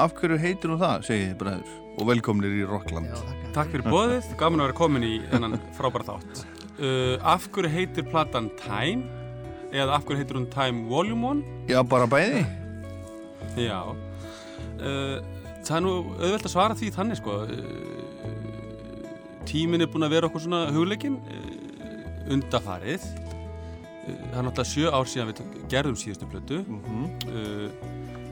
[0.02, 3.14] af hverju heitir hún það, segið þið bræður og velkomnir í Rockland.
[3.54, 6.42] Takk fyrir bóðið, gaman að vera komin í þennan frábæra þátt.
[6.80, 9.06] Uh, af hverju heitir platan Time
[9.70, 11.46] eða af hverju heitir hún Time Volume 1?
[11.76, 12.42] Já, bara bæði.
[13.68, 13.84] Já.
[14.82, 15.22] Uh,
[15.62, 17.44] það er nú auðvelt að svara því þannig sko.
[17.46, 18.38] Uh,
[19.46, 21.61] tíminn er búin að vera okkur svona hugleikin uh,
[22.30, 23.06] undafarið.
[24.02, 26.62] Uh, það er náttúrulega sjö ár síðan við gerðum síðustu plötu.
[26.66, 27.70] uh,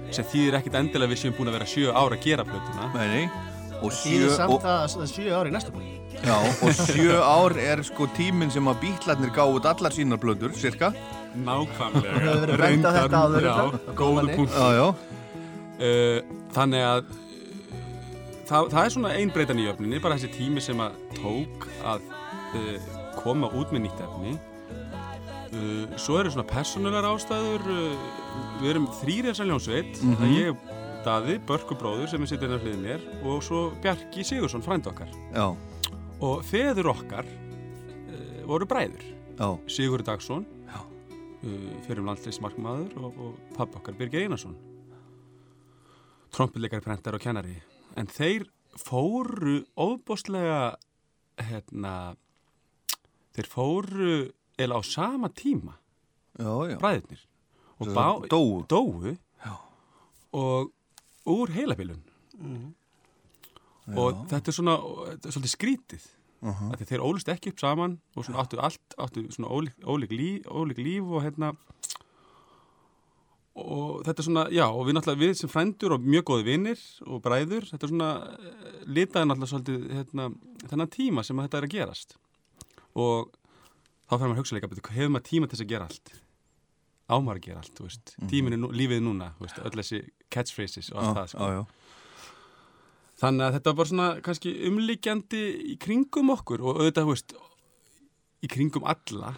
[0.10, 2.90] sem þýðir ekkit endilega við séum búin að vera sjö ár að gera plötuna.
[2.96, 3.56] Nei, nei.
[3.80, 5.86] Og sjö, samt og, að það er sjö ári í næsta búin.
[6.20, 10.52] já, og sjö ár er sko tíminn sem að bítlarnir gáðu út allar sínar blödur,
[10.58, 10.90] cirka.
[11.46, 12.18] Nákvæmlega.
[12.18, 13.96] Það hefur verið á þetta áður, Já, þetta.
[14.02, 14.58] góðu punkt.
[14.58, 14.88] Já, já.
[15.80, 16.18] Uh,
[16.58, 17.14] þannig að
[18.50, 22.04] það, það er svona ein breytan í öfninni, bara þessi tími sem að tók að
[22.60, 22.90] uh,
[23.20, 24.34] koma út með nýtt efni.
[25.50, 28.04] Uh, svo eru svona persónulegar ástæður, uh,
[28.62, 30.36] við erum þrýri þessar ljónsveit, mm Mhm.
[30.38, 30.68] ég,
[31.00, 35.08] Daði, Börku bróður sem er sittir hérna hliðið mér og svo Bjarki Sigursson, frænd okkar.
[35.34, 35.56] Já,
[36.22, 39.04] Og feður okkar uh, voru bræður.
[39.40, 40.80] já, Sigur Dagsson, uh,
[41.88, 44.56] fyrir um landsleismarkmaður og, og pappa okkar Birgir Einarsson
[46.36, 47.56] trompilleikari, prentar og kennari
[47.98, 48.46] en þeir
[48.78, 50.76] fóru óbúslega
[51.42, 52.16] hérna
[53.40, 54.14] þeir fóru
[54.60, 55.78] eða á sama tíma
[56.36, 56.78] já, já.
[56.78, 57.26] bræðirnir
[57.80, 58.66] og bá, dóu.
[58.68, 59.16] dóu.
[60.36, 60.72] Og
[61.32, 62.02] úr heilabilun.
[63.96, 66.04] Og þetta er svona þetta er svolítið skrítið.
[66.04, 66.72] Uh Uh-huh.
[66.88, 70.78] þeir ólust ekki upp saman og svona áttu allt áttu svona ólík, ólík, líf, ólík
[70.80, 71.50] líf og hérna.
[73.60, 76.86] Og þetta er svona, já, og við náttúrulega við sem frændur og mjög góði vinnir
[77.04, 80.30] og bræður, þetta er svona eh, litaði náttúrulega svolítið hérna,
[80.64, 82.16] þennan tíma sem þetta er að gerast
[83.00, 83.36] og
[84.10, 86.14] þá fyrir maður að hugsa líka hefur maður tíma til þess að gera allt
[87.10, 91.10] ámar að gera allt, tíminn er nú, lífið núna, veist, öll þessi catchphrases og allt
[91.10, 91.62] Já, það, sko já.
[93.20, 95.42] Þannig að þetta var svona kannski umlíkjandi
[95.74, 97.34] í kringum okkur og auðvitað, veist,
[98.46, 99.34] í kringum alla,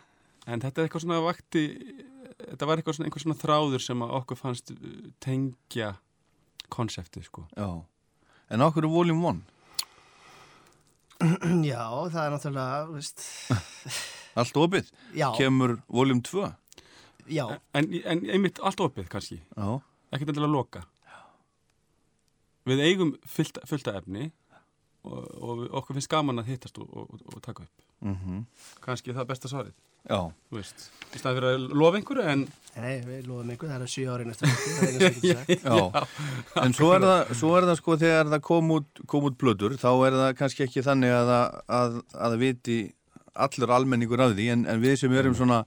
[0.45, 1.64] en þetta er eitthvað svona vakti,
[2.43, 4.76] þetta var eitthvað svona, einhver svona þráður sem okkur fannst
[5.24, 5.93] tengja
[6.72, 7.47] konseptið, sko.
[8.51, 9.41] En okkur er Volume 1?
[11.72, 13.26] Já, það er náttúrulega, þú veist,
[14.41, 14.89] Allt opið?
[15.13, 16.47] já, Kemur Volume 2?
[17.32, 17.45] já,
[17.78, 19.67] En, en einmitt allt opið, kannski, Já.
[20.11, 20.82] ekkert endilega loka.
[22.69, 24.30] Við eigum fullta, efni
[25.03, 27.86] og, og okkur finnst gaman að hittast og, og, og taka upp.
[28.01, 28.45] Mm
[28.81, 29.73] Kannski það besta svarið,
[30.09, 30.17] Já.
[30.49, 32.45] þú veist, í staðan fyrir að lofa einhverju, en
[32.81, 35.51] nei, við lofum einhver, það er sjö ári næsta er.
[35.61, 36.05] Já.
[36.63, 39.77] En svo er, það, svo er það sko þegar það kom út, kom út blödur,
[39.77, 41.31] þá er það kannski ekki þannig að,
[41.67, 42.79] að það viti
[43.45, 45.61] allur almenningur af því, en, en við sem erum svona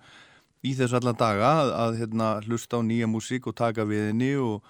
[0.65, 4.33] í þessu alla daga að, að hérna, hlusta á nýja músík og taka við henni
[4.41, 4.65] og,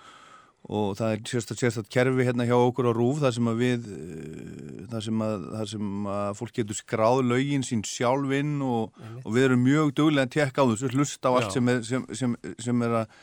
[0.64, 3.88] og það er sérstætt, sérstætt kerfi hérna hjá okkur á rúf þar sem að við
[3.92, 9.30] eh, þar sem að, þar sem að fólk getur skráð lögin sín sjálfinn og, og
[9.36, 12.36] við erum mjög duglega að tekka á þessu, hlusta á allt sem er, sem, sem,
[12.64, 13.16] sem er að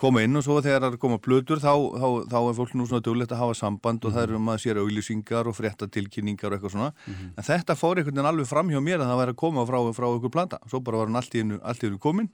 [0.00, 0.36] koma inn.
[0.40, 3.04] Og svo þegar það er að koma plötur þá, þá, þá er fólk nú svona
[3.04, 6.90] duglegt að hafa samband og það eru maður sér auglýsingar og fréttatilkynningar og eitthvað svona.
[7.36, 9.78] En þetta fór einhvern veginn alveg fram hjá mér að það væri að koma frá,
[9.98, 12.30] frá ykkur planta svo bara var hann allt í hennu, allt í hennu komin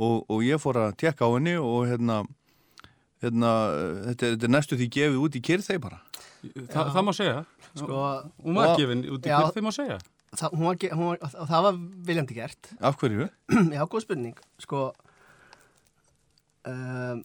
[0.00, 2.22] og, og ég fór að tekka á henni og hérna,
[3.24, 3.50] hérna
[4.10, 6.00] þetta, er- þetta er næstu því gefið út í kyrð þeir bara
[6.44, 7.38] Þa, það má segja.
[7.74, 8.00] Sko,
[8.44, 9.98] Hún var og- gefin út í hvern þeim má segja.
[10.36, 12.68] það, hún var, hún var, og það var viljandi gert.
[12.90, 13.28] af hverju?
[13.72, 14.36] Já, góð spurning.
[14.60, 14.82] Sko,
[16.68, 17.22] um,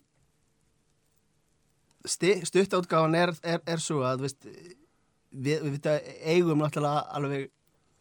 [2.07, 4.47] stuttátgáðan er, er, er svo að, veist,
[5.35, 5.89] við, við
[6.23, 7.49] eigum náttúrulega alveg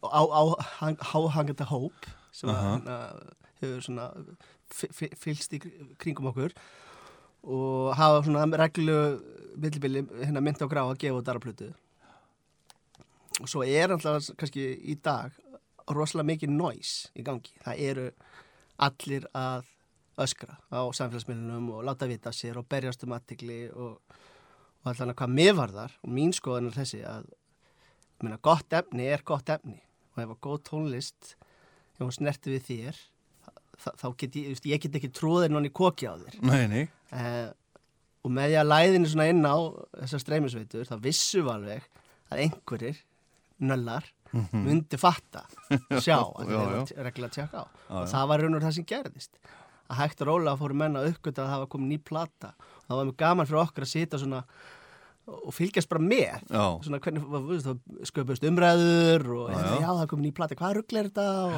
[0.03, 0.41] á, á
[0.79, 3.33] hang, háhangandi hóp sem uh -huh.
[3.61, 4.11] hefur svona
[4.71, 6.53] fi- fi- fylgst í kr- kringum okkur
[7.43, 8.97] og hafa svona reglu
[9.59, 11.69] millibili hérna mynd á grá að gefa út aðra plötu
[13.39, 15.35] og svo er alltaf kannski í dag
[15.89, 17.53] rosalega mikið noise í gangi.
[17.63, 18.07] Það eru
[18.85, 19.67] allir að
[20.19, 23.99] öskra á samfélagsmiðlunum og láta vita sér og berjast um aðtikli og,
[24.83, 25.95] og allan að hvað mér varðar.
[26.03, 27.29] Og mín skoðan er þessi að
[28.19, 29.79] minna, gott efni er gott efni.
[30.15, 31.33] Og ef að góð tónlist
[31.95, 33.01] ef hún snerti við þér
[33.83, 36.39] þá, get ég, veist, ég get ekki tróðir nonni koki á þér.
[36.45, 36.83] Nei, nei,
[37.15, 37.49] eh,
[38.25, 39.57] og með því að læðinu svona inn á
[40.01, 41.85] þessar streymisveitur þá vissum við alveg
[42.29, 42.99] að einhverjir
[43.59, 44.09] nöllar
[44.53, 45.45] myndi fatta
[46.03, 47.65] sjá að það er reglulega að tjekka á.
[47.65, 49.39] Já, og það var raun og það sem gerðist.
[49.89, 52.51] Að hægt og rólega fóru menna uppgöta að það var komið ný plata.
[52.59, 54.43] Og það var mjög gaman fyrir okkur að sita svona
[55.29, 56.63] og fylgjast bara með Já.
[56.85, 59.81] svona hvernig þú veist, það sköpust umræður og Já, hérna, já.
[59.83, 61.53] já, það komin ný plati, hvað ruggl er þetta og,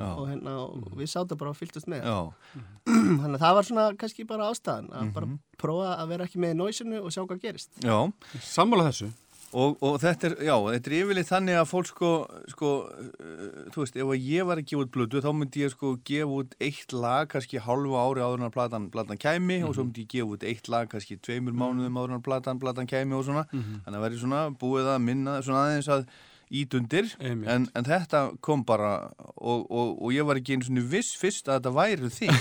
[0.00, 0.08] Já.
[0.12, 2.06] og, hérna, og við sátum bara og fylgdast með
[3.20, 5.38] þannig að það var svona kannski bara ástæðan að bara Mhm.
[5.58, 7.96] prófa að vera ekki með í nóisinu og sjá hvað gerist Já.
[8.40, 9.08] Sammála þessu.
[9.54, 12.10] Og, og þetta er, já, þetta er yfirleitt þannig að fólk sko,
[12.50, 13.44] sko, uh,
[13.74, 16.56] þú veist, ef ég var að gefa út blödu þá myndi ég sko gefa út
[16.66, 20.12] eitt lag kannski hálfu ári áður en að platan, platan kæmi og svo myndi ég
[20.16, 23.46] gefa út eitt lag kannski tveimur mánuðum áður en að platan, platan kæmi og svona,
[23.52, 26.08] þannig að verði svona búið að minna svona aðeins að
[26.54, 31.16] ítundir en, en þetta kom bara og, og, og ég var ekki einu svona viss
[31.18, 32.32] fyrst að þetta væri þig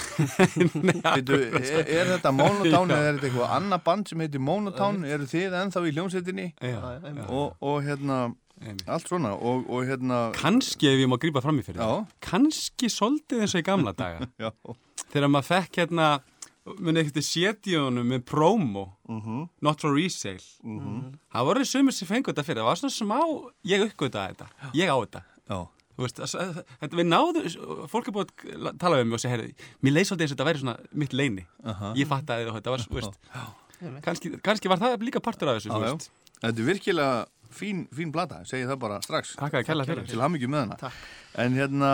[1.15, 5.29] Veitu, er, er þetta Monotone eða er þetta eitthvað annað band sem heitir Monotone eru
[5.29, 6.49] þið ennþá í hljómsveitinni?
[6.61, 6.79] Já,
[7.25, 8.19] og, og hérna
[8.87, 11.89] allt svona og, og hérna Kanski ef ég má grípa fram í fyrir Já.
[11.89, 12.13] það.
[12.23, 14.29] Kanski soldið eins og í gamla daga.
[14.43, 14.51] Já.
[15.11, 16.07] Þegar maður fekk hérna,
[16.81, 19.49] muni ekkert sétíunum með promo, Mhm.
[19.61, 20.41] not for resale.
[20.63, 22.61] Það voru sumir sem fengu þetta fyrir.
[22.63, 23.19] Það var svona smá,
[23.65, 24.47] ég uppgötaði þetta.
[24.73, 25.21] Ég á þetta.
[25.49, 25.67] Já.
[25.95, 26.17] Þú veist,
[26.81, 30.07] þetta við náðum, fólk er búið að tala um mig og segja, heyrðu, mér leið
[30.09, 31.45] svolítið eins og þetta væri svona mitt leini.
[31.63, 31.93] Aha.
[31.95, 33.15] Ég fattaði þetta, var, þú veist,
[34.03, 35.79] kannski, kannski var það líka partur af þessu, já.
[35.93, 36.09] veist.
[36.41, 39.35] Þetta er virkilega fín, fín blata, segi það bara strax.
[39.39, 40.05] Takk að kella fyrir.
[40.09, 40.91] Til hamingjum með hana.
[41.35, 41.91] En hérna,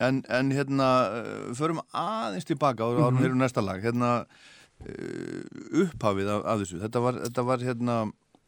[0.00, 0.88] en, en hérna,
[1.22, 3.22] uh, förum aðeins tilbaka og árum Mhm.
[3.22, 3.82] heyrum næsta lag.
[3.82, 4.26] Hérna,
[4.80, 6.80] uh, upphafið af, af þessu.
[6.82, 7.98] Þetta var, þetta var hérna,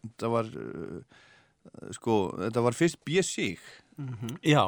[0.07, 3.57] þetta var, uh, sko, þetta var fyrst B.S.I.
[4.45, 4.65] Já.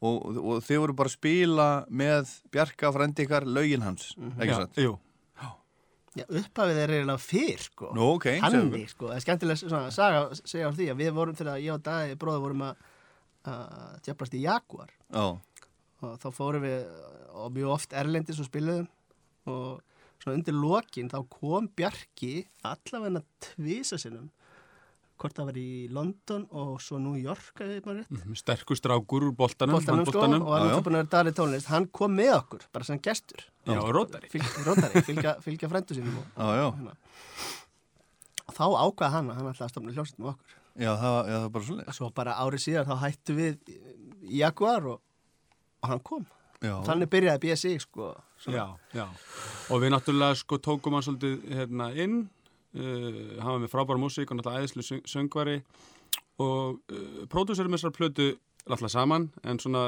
[0.00, 4.58] Og, og þið voru bara að spila með Bjarka frendi ykkar lögin hans, ekki Já,
[4.62, 4.76] satt?
[4.78, 4.92] Jú.
[6.18, 7.90] Já, upphafið er eiginlega fyrr sko.
[7.94, 8.88] Nú, ok, segðu Hannig, mér.
[8.90, 11.74] sko, það er skemmtilega svona, saga að segja á því að við vorum þegar ég
[11.76, 12.80] og Dagi bróður vorum að
[14.06, 15.26] tjaflast í Jaguar Já.
[16.02, 16.86] Og þá fórum við
[17.34, 18.88] og mjög oft erlendis og spiluðum
[19.48, 19.80] og
[20.22, 22.32] svona undir lokin þá kom Bjarki
[22.66, 24.28] allavegna tvisa sinnum
[25.18, 29.24] hvort það var í London og svo New York eða eitthvað rétt Mhm, Sterkur strákur
[29.26, 30.46] úr boltanum, boltanum sko handboltanum.
[30.46, 33.74] og hann vera dalið tónlist hann kom með okkur, bara sem gestur Já.
[34.30, 36.68] Fylg, rótari, fylgja, fylgja frændu sínum og, Já, já.
[36.70, 36.94] hérna.
[38.46, 41.34] og þá ákvaða hann að hann ætlaði að stofna hljómsveit með okkur Já, það, já,
[41.34, 41.92] það var bara svolítið.
[41.98, 43.72] svo bara árið síðan þá hættu við
[44.28, 45.00] í Jaguar og,
[45.88, 46.26] og hann kom
[46.62, 46.74] Já.
[46.86, 48.12] þannig byrjaði BSI sko.
[48.50, 48.64] Já,
[48.94, 49.06] já.
[49.70, 52.16] Og við náttúrulega sko tókum hann svolítið hérna inn,
[52.74, 55.60] uh, hann var með frábæra músík og náttúrulega æðislu söng söngvari
[56.38, 58.28] og uh, pródúserum þessar plötu
[58.68, 59.86] náttúrulega saman en svona,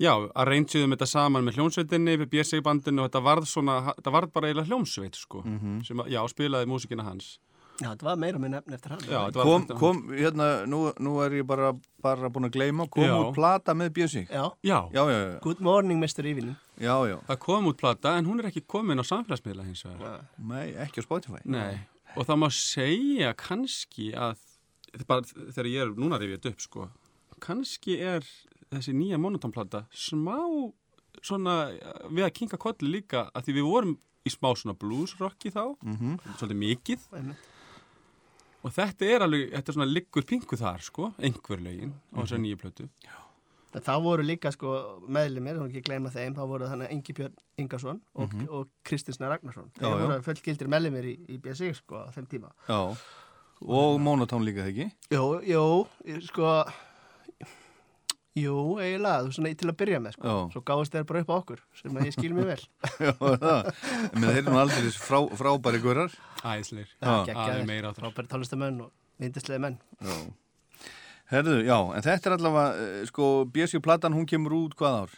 [0.00, 4.14] já, að reynsiðum þetta saman með hljómsveitinni, við BSI bandinu og þetta varð svona, þetta
[4.14, 5.84] varð bara eiginlega hljómsveit sko, Mhm.
[5.86, 7.38] sem, að- já, spilaði músíkina hans.
[7.78, 10.80] Já, þetta var meira með nefn eftir hann Já, þetta var kom, kom, hérna, nú,
[10.98, 11.68] nú er ég bara,
[12.02, 13.12] bara búin að gleyma, kom Já.
[13.20, 14.48] út plata með Bjössi Já.
[14.66, 14.78] Já.
[14.96, 16.26] já, já, já, Good morning Mr.
[16.26, 17.16] Evening já, já.
[17.28, 20.24] Það kom út plata en hún er ekki komin á samfélagsmiðla hins vegar.
[20.38, 21.78] Nei, ekki á Spotify Nei,
[22.16, 24.42] og það má segja kannski að,
[25.06, 26.88] bara þegar ég er núna rifið þetta upp sko,
[27.38, 28.26] kannski er
[28.72, 30.34] þessi nýja monotonplata smá
[31.22, 31.54] svona
[32.10, 33.94] við að kinga kolli líka að því við vorum
[34.26, 36.18] í smá svona bluesrocki þá, Mhm.
[36.36, 37.46] svolítið mikið Einmitt.
[38.64, 42.38] Og þetta er alveg, þetta er svona liggur pingu þar sko, einhver lögin á þessar
[42.38, 42.44] Mhm.
[42.44, 42.88] nýju plötu.
[43.74, 47.34] En þá voru líka sko meðlumir, þá ekki gleyma þeim, þá voru þannig Engi Björn
[47.58, 48.48] Ingarsson og, Mhm.
[48.50, 49.70] og Kristinsna Ragnarsson.
[49.78, 49.88] Já.
[49.90, 52.50] voru fullgildir meðlumir í, í BSI sko á þeim tíma.
[52.68, 52.96] Já,
[53.60, 56.64] og Monotone líka þegar ekki Jú, jú, sko,
[58.42, 60.26] jú, eiginlega, þú svona til að byrja með sko.
[60.28, 60.36] Já.
[60.54, 62.60] Svo gáðist þeir bara upp á okkur, sem að ég skil mér vel.
[63.06, 63.70] Já, það,
[64.14, 66.18] menn þeir eru nú aldrei frá, frábæri gurar
[67.22, 68.02] er geggjaðir, meira á það.
[68.04, 69.80] frábæri tónlistamenn og vindislega menn.
[70.04, 70.18] Já
[71.28, 75.16] Herðu, já, en þetta er allavega, eh, sko, Bjössi platan, hún kemur út hvað ár?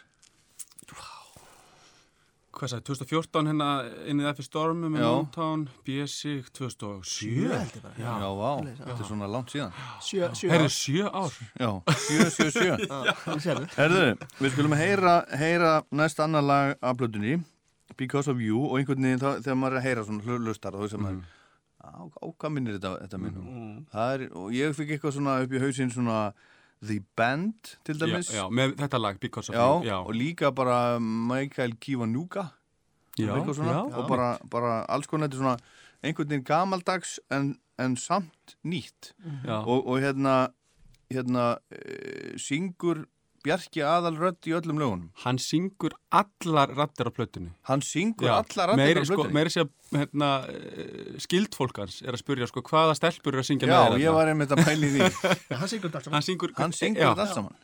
[2.61, 3.67] Hvað sagði, 2014 hérna
[4.11, 5.07] inn í F Stormu með Já.
[5.17, 7.47] Motown, BSI 2007.
[7.49, 7.93] held ég bara.
[7.97, 9.73] Já, vá, þetta er svona langt síðan
[10.05, 10.75] Sjö, sjö Herðu, ár.
[10.75, 11.39] sjö ár.
[11.57, 11.71] Já,
[12.03, 13.65] sjö, sjö, sjö Já, sérðu.
[13.79, 14.03] Herðu,
[14.43, 17.39] við skulum heyra, heyra næst annar lag af blöðunni
[17.97, 20.77] Because of You og einhvern veginn þá- þegar maður er að heyra svona hlu- hlustar
[20.77, 21.25] þá sem maður
[21.81, 25.51] á, á hvað minnir þetta, þetta minnum það er, og ég fikk eitthvað svona upp
[25.57, 26.19] í hausinn svona
[26.81, 29.67] The Band til Já, dæmis já, með þetta lag, Because of Já.
[29.85, 32.47] Já, og líka bara Michael Kiwanuka
[33.19, 33.97] Já, já.
[33.97, 35.57] og bara, bara alls konar þetta er svona
[36.01, 39.13] einhvern veginn gamaldags en, en samt nýtt
[39.45, 39.61] Já.
[39.61, 40.53] og, og hérna
[41.11, 43.05] hérna e, syngur
[43.41, 47.49] Bjarki aðal rödd í öllum lögunum Hann syngur allar rattir á plötunni.
[47.69, 51.79] hann syngur Já, allar raddir meiri, á sko, blöðunni meiri sé að hérna, eh, skildfólk
[51.81, 54.53] hans er að spurja sko, hvaða stelpur er að syngja Já, með ég var einmitt
[54.53, 55.01] að pæli því
[55.51, 56.27] Já, hann syngur þetta allt Hann saman.
[56.29, 57.55] syngur, hann syngur já, þetta allt saman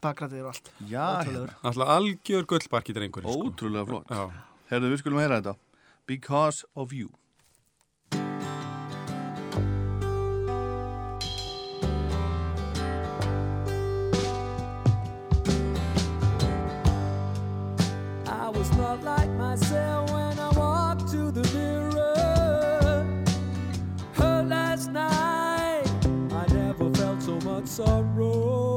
[0.00, 0.68] Bakrætið og allt.
[0.88, 3.50] Já, hérna, Alltaf algjör gullbarki drengur sko.
[3.50, 4.22] ótrúlega flott Já.
[4.72, 5.56] Herðu, við skulum heyra þetta
[6.08, 7.10] Because of You
[19.50, 23.04] myself when I walk to the mirror.
[24.12, 25.82] Hurt last night,
[26.40, 28.69] I never felt so much sorrow.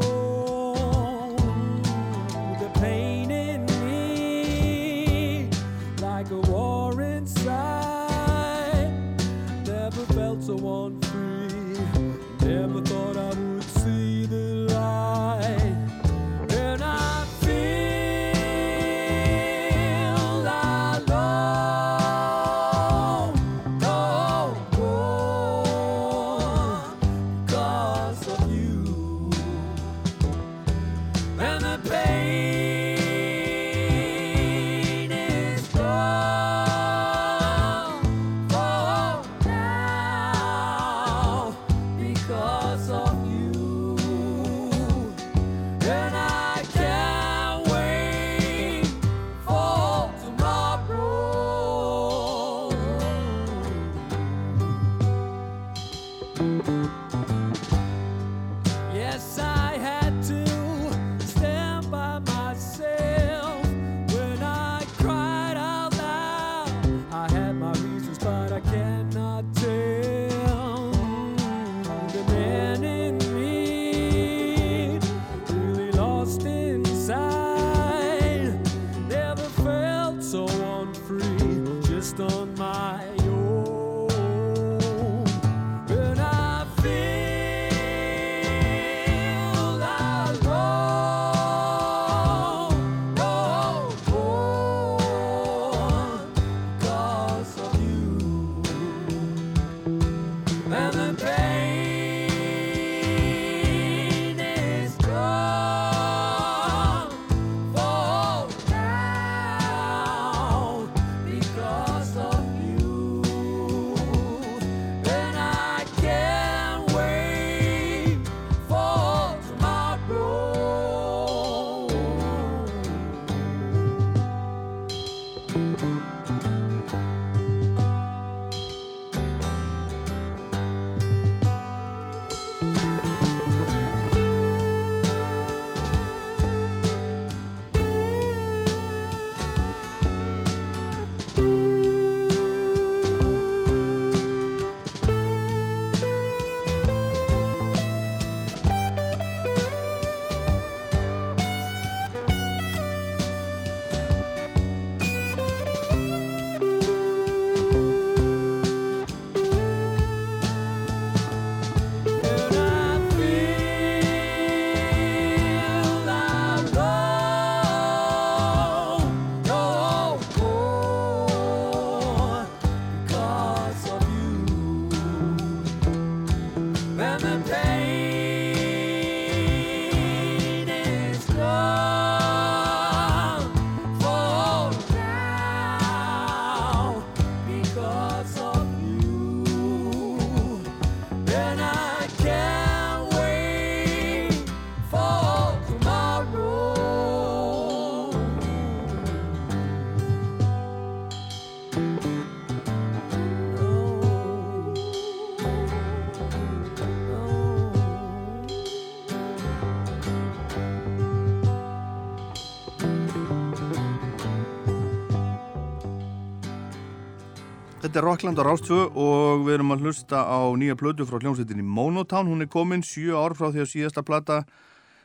[217.94, 221.62] Þetta er Rockland á Rástvö og við erum að hlusta á nýja plötu frá hljómsveitinni
[221.62, 222.26] Monotown.
[222.26, 224.38] Hún er komin sjö ár frá því að síðasta plata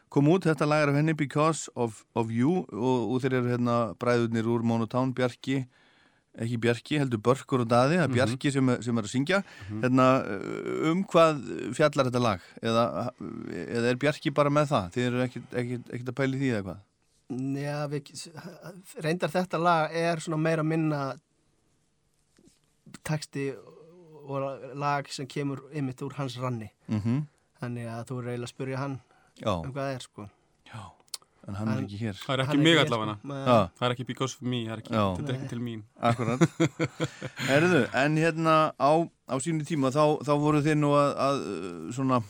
[0.08, 0.46] kom út.
[0.48, 4.48] Þetta lag er af henni Because of, of You og, og þeir eru hérna bræðurnir
[4.48, 5.58] úr Monotown, Bjarki,
[6.40, 9.44] ekki Bjarki, heldur Börkur og Daði, það er Bjarki sem, sem er að syngja.
[9.68, 10.08] Hérna,
[10.88, 11.44] um hvað
[11.76, 12.50] fjallar þetta lag?
[12.64, 12.88] Eða,
[13.68, 14.90] eða er Bjarki bara með það?
[14.96, 16.84] Þið eru ekkit, ekkit, ekkit að pæli því eða hvað?
[17.68, 18.12] Já, við,
[19.04, 21.10] reyndar þetta lag er svona meira minna
[23.04, 23.50] texti
[24.28, 27.26] og lag sem kemur ymitt úr hans ranni Mhm.
[27.62, 29.00] þannig að þú er eiginlega að spyrja hann
[29.40, 29.52] Já.
[29.64, 30.28] um hvað það er sko
[30.68, 30.80] Já,
[31.48, 33.28] en hann er ekki hér Það er ekki mig allavega sko.
[33.28, 33.58] Já.
[33.78, 36.40] Það er ekki because of me, það er ekki, þetta er ekki til mín Akkurat
[37.48, 38.90] Herðu, en hérna á,
[39.28, 41.40] á sínu tíma þá, þá voru þið nú að, að
[41.96, 42.20] svona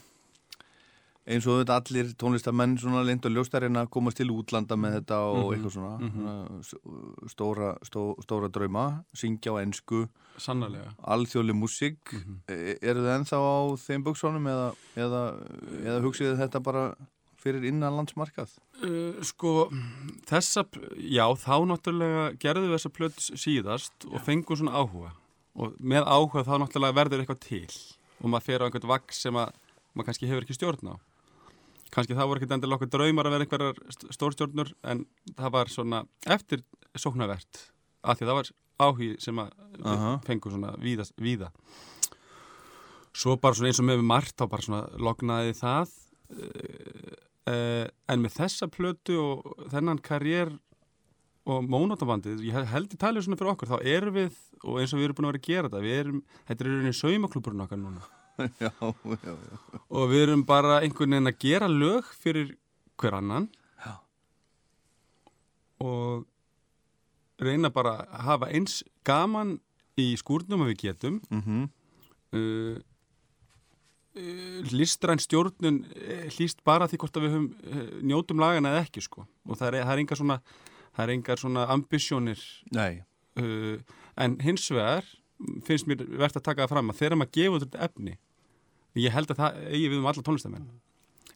[1.28, 5.18] eins og þetta allir tónlistamenn svona lind og ljóstarinn að komast til útlanda með þetta
[5.28, 9.60] og Mhm, eitthvað svona, svona s- stóra, stó, stóra drauma syngja á
[10.38, 10.94] Sannarlega.
[11.04, 11.98] Alþjóðli músík.
[12.12, 12.40] Mhm.
[12.48, 15.22] e- eru þið ennþá á þeim buksónum eða, eða,
[15.84, 16.94] eða hugsið þetta bara
[17.42, 18.48] fyrir innanlandsmarkað
[18.80, 19.68] Uh, sko,
[20.26, 20.62] þessa,
[21.02, 25.10] já, þá náttúrulega gerðum við þessa plöt síðast og fengum svona áhuga.
[25.58, 27.66] Og með áhuga þá náttúrulega verður eitthvað til.
[28.22, 29.50] Og maður fer á einhvern vagn sem að
[29.96, 30.96] maður kannski hefur ekki stjórn á
[31.94, 35.04] kannski það voru ekkert endilega okkur draumar að vera einhverjar st- stórstjórnur en
[35.38, 36.64] það var svona eftir
[36.98, 37.62] sóknarvert
[38.04, 38.50] af því að það var
[38.88, 39.54] áhugi sem að
[40.26, 41.48] fengum svona víða, víða.
[43.18, 45.94] Svo bara svona eins og með margt þá bara svona lognaði það
[47.48, 50.52] uh, en með þessa plötu og þennan karriér
[51.48, 54.34] og mónotabandið, ég held í talið svona fyrir okkur, þá erum við,
[54.68, 56.18] og eins og við erum búin að vera að gera þetta, við erum,
[56.50, 58.02] þetta er rauninni saumaklúburinn okkar núna
[58.64, 59.80] já, já, já.
[59.90, 62.52] og við erum bara einhvern veginn að gera lög fyrir
[62.98, 63.48] hver annan
[63.82, 63.94] Já.
[65.82, 66.26] og
[67.42, 69.56] reyna bara að hafa eins gaman
[69.98, 71.68] í skúrnum að við getum Mhm.
[72.34, 72.78] uh,
[74.18, 78.86] uh, listræn stjórnun eh, hlýst bara því hvort að við höfum uh, njótum lagana eða
[78.86, 80.40] ekki sko og það er, það er engar svona
[80.98, 82.40] er svona ambisjónir
[83.38, 83.78] uh,
[84.18, 85.04] en hins vegar
[85.62, 88.16] finnst mér verðt að taka það fram að þegar maður gefur út efni
[89.04, 90.68] ég held að það eigi við um alla tónlistamenn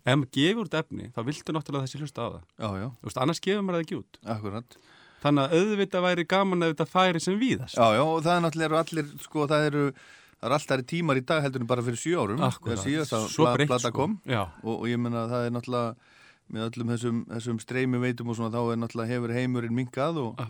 [0.02, 2.40] ef maður gefur út efni þá viltu náttúrulega þessi hlusta á það.
[2.58, 4.18] Já, já, veist, annars gefur maður það ekki út.
[4.34, 4.78] Akkurat.
[5.22, 7.76] Þannig að auðvitað væri gaman ef þetta færi sem víðast.
[7.78, 11.22] Já, já, og það er náttúrulega allir, sko, það eru það eru alltaf tímar í
[11.26, 12.40] dag heldur en bara fyrir sjö árum.
[12.42, 12.80] Akkúrat.
[12.80, 14.08] þegar síðast að Svo breytt, sko.
[14.10, 16.11] og, og ég menna að það er náttúrulega
[16.52, 20.40] með öllum þessum, þessum streymi veitum og svona þá er náttúrulega hefur heimurinn minkað og,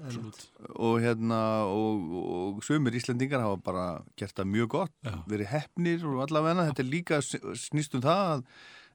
[0.75, 3.85] og hérna og, og sumir Íslandingar hafa bara
[4.19, 5.15] gert það mjög gott, Já.
[5.31, 7.39] verið hefnir og allavega, þetta er líka s-
[7.69, 8.43] snýst um það að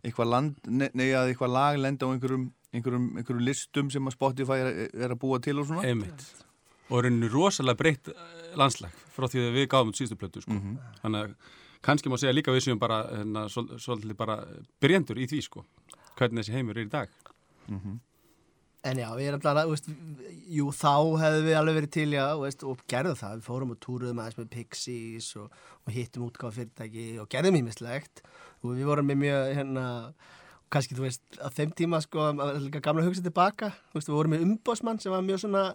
[0.08, 2.44] eitthvað land, ne- nei að eitthvað lag lenda á einhverjum,
[2.76, 6.28] einhverjum, einhverjum listum sem að Spotify er, er að búa til og svona einmitt
[6.88, 10.54] og rauninu rosalega breytt eh, landslag frá því að við gáðum út síðustu plötu sko.
[10.56, 10.78] Mhm.
[11.02, 11.56] þannig að
[11.88, 14.38] kannski má segja líka við séum bara hérna, svol- svolítið bara
[14.84, 15.66] byrjendur í því sko
[16.18, 17.10] hvernig þessi heimur er í dag
[18.88, 19.88] En já, við erum alltaf, veist,
[20.54, 23.34] jú, þá hefðu við alveg verið til, já, veist, og gerðum það.
[23.40, 28.22] Við fórum og túruðum aðeins með Pixies og, og hittum útgáð fyrirtæki og gerðum ímislegt.
[28.62, 29.86] Og við vorum með mjög, hérna,
[30.72, 33.74] kannski, þú veist, á þeim tíma, sko, að er líka gamla að hugsa tilbaka.
[33.96, 35.66] Veist, við vorum með umbósmann sem var mjög svona,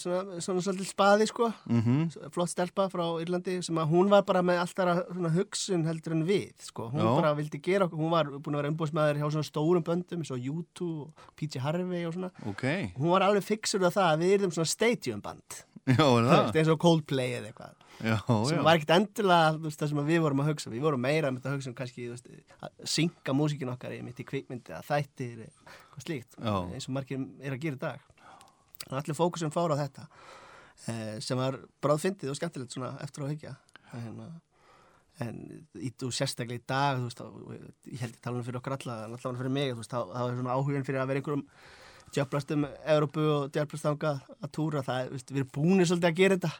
[0.00, 1.50] svona, svona svolítið spaði, sko.
[1.68, 2.30] Mhm.
[2.32, 5.02] Flott stelpa frá Írlandi sem að hún var bara með alltaf
[5.36, 6.90] hugsun heldur en við, sko.
[6.92, 7.10] Hún Já.
[7.20, 10.30] bara vildi gera okkur, hún var búin að vera umbósmaður hjá svona stórum böndum, eins
[10.30, 12.64] og U2 og PJ Harvey og svona Ok,
[12.96, 17.38] hún var alveg fixur af það að við erum svona stadium band eins og Coldplay
[17.38, 18.16] eða eitthvað Já,
[18.48, 19.20] sem já var ekkert
[19.62, 22.06] veist, það sem við vorum að hugsa við vorum meira með að hugsa um kannski
[22.10, 22.28] veist,
[22.62, 26.54] að synga músikin okkar í mitt í kvikmyndi að þættir eitthvað slíkt Já.
[26.72, 28.06] eins og margir er að gera í dag
[28.92, 30.06] að allir fókusum fára á þetta
[30.92, 33.54] eh, sem var bráðfyndið og skemmtilegt svona eftir á að hyggja
[33.98, 34.24] en,
[35.26, 35.44] en
[35.76, 37.22] í, þú sérstaklega í dag þú veist,
[37.92, 40.22] ég held ég tala um fyrir okkur alla en allavega fyrir mig, veist, þá, þá
[40.24, 41.46] er svona áhugin fyrir að vera einhverjum
[42.12, 46.18] djöflast um Európu og djöflast þangað að túra það, veist, við erum búinir svolítið að
[46.20, 46.52] gera þetta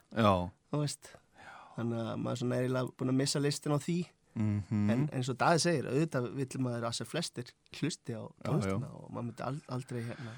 [1.76, 3.98] þannig að maður svona er eiginlega búin að missa listin á því.
[4.32, 4.90] Mhm.
[4.92, 9.10] En eins og Daði segir, auðvitað vill maður að sér flestir hlusti á tónlistina og
[9.12, 10.32] maður myndi ald aldrei hérna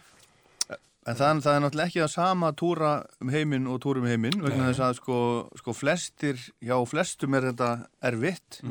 [1.04, 2.90] En það, það er náttúrulega ekki að sama túra
[3.20, 5.16] um heiminn og túra um heiminn vegna þess að sko,
[5.60, 7.70] sko flestir, já flestum er þetta
[8.08, 8.62] erfitt.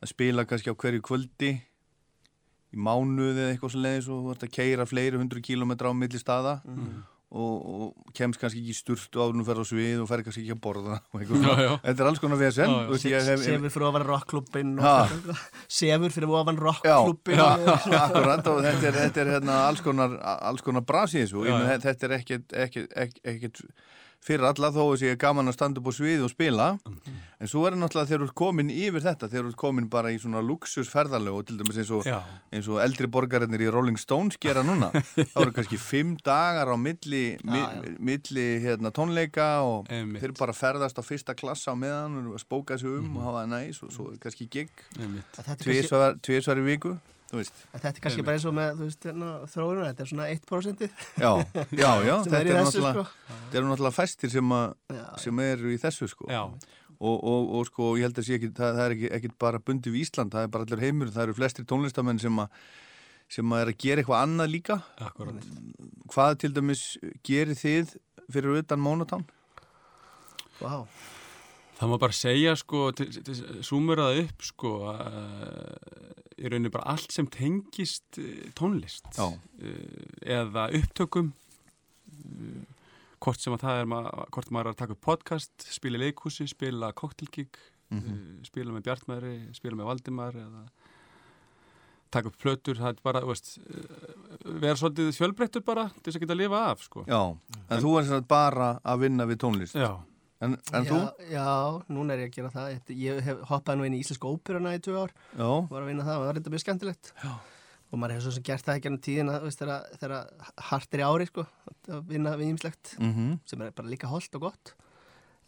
[0.00, 1.52] Að spila kannski á hverju kvöldi
[2.70, 5.94] í mánuði eða eitthvað svo leiðis og þú ert að keira fleiri hundru kílómetra á
[5.96, 6.60] milli staða
[7.30, 10.42] og, og kemst kannski ekki í sturtu áður nú ferð á svið og fer kannski
[10.42, 11.70] ekki að borða og Já, já.
[11.84, 12.72] Þetta er alls konar vesen
[13.44, 14.94] Sefur fyrir ofan rockklubbin Ha.
[15.70, 16.58] Sefur fyrir ofan
[16.90, 16.96] já,
[18.02, 20.18] akkurat og þetta er, þetta er hérna, alls konar,
[20.50, 21.82] alls konar bras í þessu og ég Já, menn, já.
[21.86, 23.62] þetta er ekkert, ekkert, ekkert, ekkert
[24.20, 26.66] fyrir alla þó að sé gaman að standa upp á svið og spila.
[27.40, 29.86] En svo er það náttúrulega þegar þú ert komin yfir þetta þegar þú ert komin
[29.88, 32.04] bara í svona luxusferðalög og til dæmis eins og,
[32.52, 34.90] eins og eldri borgarinnir í Rolling Stones gera núna.
[35.32, 37.62] Þá eru kannski fimm dagar á milli, mi,
[37.98, 40.20] milli hérna, tónleika og Einmitt.
[40.20, 43.16] þeir bara ferðast á fyrsta klassa á meðan og spóka sig um Mhm.
[43.16, 44.68] og hafa það næs og svo er kannski gig.
[45.00, 46.98] Er tvisvar í viku
[47.30, 50.84] þetta er kannski bara eins og með hérna, þróununa, þetta er svona 1%
[51.20, 51.30] Já,
[51.78, 53.32] já, já, þetta er í er náttúrulega, sko.
[53.44, 56.28] þetta eru náttúrulega fæstir sem, að, Já, sem eru í þessu sko.
[57.00, 59.62] Og, og, og sko ég held að sé ekki, það, það er ekki, ekki bara
[59.64, 62.60] bundið við Ísland, það er bara allir heimur, það eru flestir tónlistamenn sem að
[63.30, 64.76] sem að er að gera eitthvað annað líka.
[65.06, 65.44] Akkurat.
[66.10, 66.80] Hvað til dæmis
[67.22, 67.92] gerir þið
[68.26, 69.22] fyrir utan Mónatán?
[70.58, 70.82] Vá,
[71.80, 72.90] Það má bara segja sko,
[73.64, 79.26] súmur það upp sko, uh, í rauninni bara allt sem tengist uh, tónlist Já.
[79.28, 82.62] uh, eða upptökum uh,
[83.20, 83.90] hvort sem að það er
[84.32, 87.52] hvort maður er að taka upp podcast, spila í leikhúsi, spila koktelgig,
[87.90, 88.12] Mhm.
[88.14, 90.60] uh, spila með Bjartmæri, spila með Valdimar eða
[92.10, 93.52] taka upp plötur, það er bara, veist,
[94.44, 97.04] vera svolítið fjölbreyttur bara til þess að geta að lifa af sko.
[97.06, 97.20] Já,
[97.70, 99.92] en þú er bara að vinna við tónlist Já.
[100.40, 100.98] En, en já, þú?
[101.30, 101.46] Já,
[101.92, 104.80] núna er ég að gera það Ég hef hoppað nú inn í Íslensku óperuna í
[104.80, 107.32] tvö ár Já, var að vinna það og það var reynda mjög skemmtilegt Já.
[107.90, 109.38] og maður hefur svo sem gert það ekki ennum tíðina
[109.98, 110.28] þegar,
[110.70, 111.46] hart er í ári sko,
[111.90, 113.40] að vinna við ýmslegt Mhm.
[113.44, 114.74] sem er bara líka holdt og gott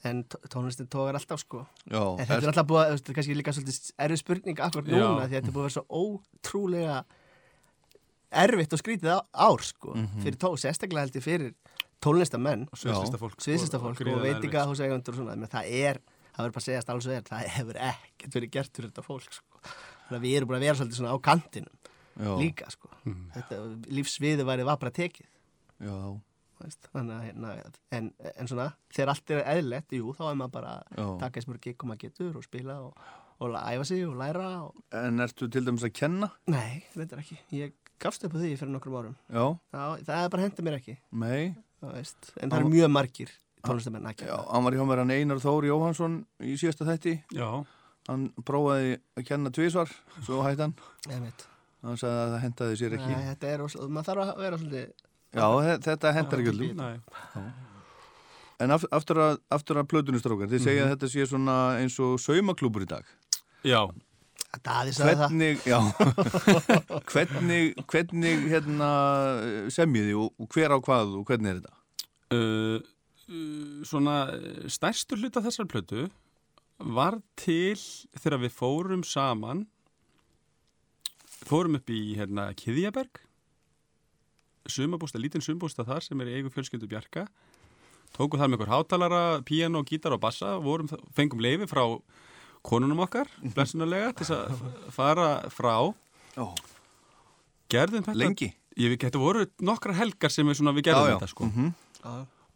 [0.05, 3.15] en tó- tónlistin tógar alltaf sko Já, en þetta er- alltaf búið að, þetta er
[3.15, 7.05] kannski líka svolítið erfið spurning akkur núna því þetta er búið að vera svo ótrúlega
[8.33, 10.23] erfitt og skrítið ár sko, Mhm.
[10.25, 11.55] fyrir tó, sérstaklega held ég fyrir
[12.03, 16.03] tónlistamenn sviðslistafólk og gríðarlega veitingahúseigundur og svona, það er
[16.33, 19.07] það verður bara að segjast alls og er, það hefur ekkert verið gert fyrir þetta
[19.07, 19.63] fólk sko.
[20.13, 21.79] við erum búin að vera svolítið svona á kantinum
[22.13, 22.33] Já.
[22.37, 22.91] líka sko.
[23.05, 23.25] Mhm.
[23.37, 25.29] þetta lífsviði væri var bara tekið.
[25.83, 25.97] Já,
[26.93, 27.55] þannig að hérna,
[27.91, 31.49] en, en svona þegar allt er eðlilegt, jú, þá er maður bara að taka eins
[31.51, 33.09] mörg og maður getur og spila og,
[33.43, 34.85] og æfa sig og læra og...
[34.95, 36.31] en ertu til dæmis að kenna?
[36.47, 39.19] Nei, reyndar ekki, ég gafst upp á því fyrir nokkrum árum.
[39.33, 40.99] Já, Já, það er bara hendur mér ekki.
[41.11, 43.31] Nei en það eru mjög margir
[43.67, 47.23] tónlistamenn að Já, kenna hann var hjá mér hann Einar Þór Jóhansson í síðasta þætti.
[47.35, 47.65] Já,
[48.09, 49.91] Hann prófaði að kenna tvísvar
[50.27, 50.75] Svo hætti hann.
[51.83, 53.13] Hann sagði að það hendaði sér ekki.
[53.15, 54.89] Nei, þetta er, ós- maður þarf að vera svolítið
[55.33, 57.01] Já, þe- þetta hendar ekki Nei.
[58.63, 60.91] En af, aftur að, aftur að plötunustrókar Þið segja Mhm.
[60.91, 63.05] að þetta sé svona eins og saumaklúbur í dag.
[63.65, 63.89] Já,
[64.61, 65.31] Daði sagði það.
[65.33, 65.79] Hvernig, já.
[67.13, 68.91] Hvernig, hvernig hérna
[69.73, 71.79] semjiði og, og hver á hvað og hvernig er þetta?
[72.33, 72.79] uh,
[73.29, 74.17] uh, svona
[74.71, 76.09] stærstu hluta þessar plötu
[76.83, 77.79] var til
[78.19, 79.67] þegar við fórum saman
[81.43, 83.21] fórum upp í hérna Kiðjaberg.
[84.71, 87.27] Sumabústa, lítinn sumabústa þar sem er í eigu fjölskyldu Bjarka.
[88.15, 91.83] Tókum þar með einhver hátalara, píano, gítar og bassa vorum, fengum leifi frá
[92.63, 95.75] konunum okkar, blessunarlega til þess að fara frá
[96.37, 96.47] Já.
[97.73, 98.53] gerðum þetta Lengi?
[98.79, 101.19] Ég, þetta voru nokkrar helgar sem við, svona, við gerðum Já, já.
[101.19, 101.73] þetta sko Mhm.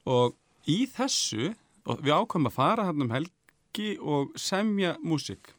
[0.06, 0.34] og
[0.66, 1.54] í þessu
[1.86, 5.52] og við ákvæmum að fara hann um helgi og semja músík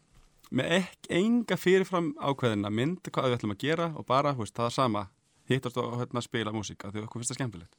[0.52, 4.72] með ekki enga fyrirfram ákveðina mynd hvað við ætlum að gera og bara veist, það
[4.72, 5.08] sama
[5.50, 7.76] hittast og hérna, spila músík af því okkur finnst það skemmtilegt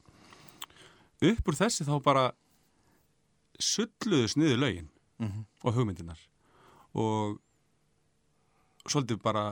[1.21, 2.31] upp úr þessi þá bara
[3.59, 4.87] sulluðu sniðu lögin
[5.19, 5.45] Mhm.
[5.65, 6.17] og hugmyndinar
[6.95, 7.39] og
[8.89, 9.43] svolítið bara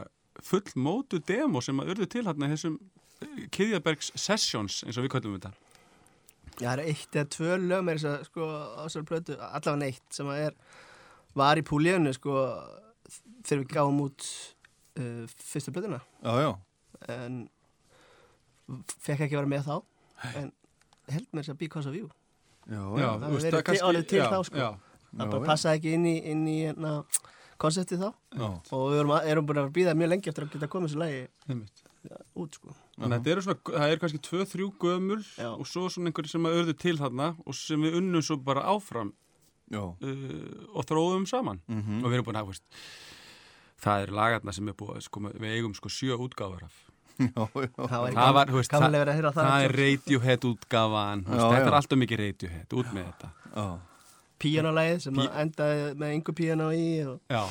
[0.46, 2.78] full mótu demo sem að urðu til hérna þessum
[3.52, 5.50] Kiðjabergs Sessions eins og við kallum þetta.
[6.58, 9.80] Já, það er eitt eða tvö lög með þess að sko á þessari plötu, allavega
[9.82, 10.56] neitt sem að er,
[11.38, 12.36] var í púlíunni sko
[13.46, 14.28] þegar við gáum út
[15.02, 16.00] uh, fyrstu plötuna.
[16.22, 16.52] Já, já.
[17.14, 17.42] En
[19.02, 19.76] fekk ekki vera með þá
[20.38, 20.50] en
[21.14, 22.10] held mér þess að Because of You.
[22.68, 24.58] Já, Já, það þú hefur veist, verið það kannski- til, orðið til já, þá sko.
[24.62, 24.70] já.
[25.14, 25.48] Það Já, bara já.
[25.52, 26.94] passaði ekki inn í, inn í hérna,
[27.58, 28.50] konseptið þá Já.
[28.72, 31.84] og við erum, erum búin að býða mjög lengi eftir að geta komið þessu Einmitt.
[32.38, 35.20] út sko Þannig að þetta eru svona, það er kannski tvö, þrjú gömul
[35.54, 38.64] og svo svona einhverju sem að örðu til þarna og sem við unnum svo bara
[38.74, 39.12] áfram
[39.70, 39.82] Já.
[39.84, 39.98] uh,
[40.74, 42.04] og þróðum saman Mhm.
[42.04, 42.64] og við erum búin að, veist,
[43.84, 46.78] það eru lagarna sem er búið, sko, við eigum sko sjö útgáfur af
[47.18, 47.70] Já, já.
[47.76, 49.72] Það það var, þú veist, það, það það er.
[49.82, 50.44] Radiohead
[51.26, 51.68] Já, þetta já.
[51.68, 53.30] er alltaf mikið Radiohead, út með þetta
[54.38, 54.44] Já.
[54.62, 57.44] Píanolægið sem að endaði með yngur píano í og Já,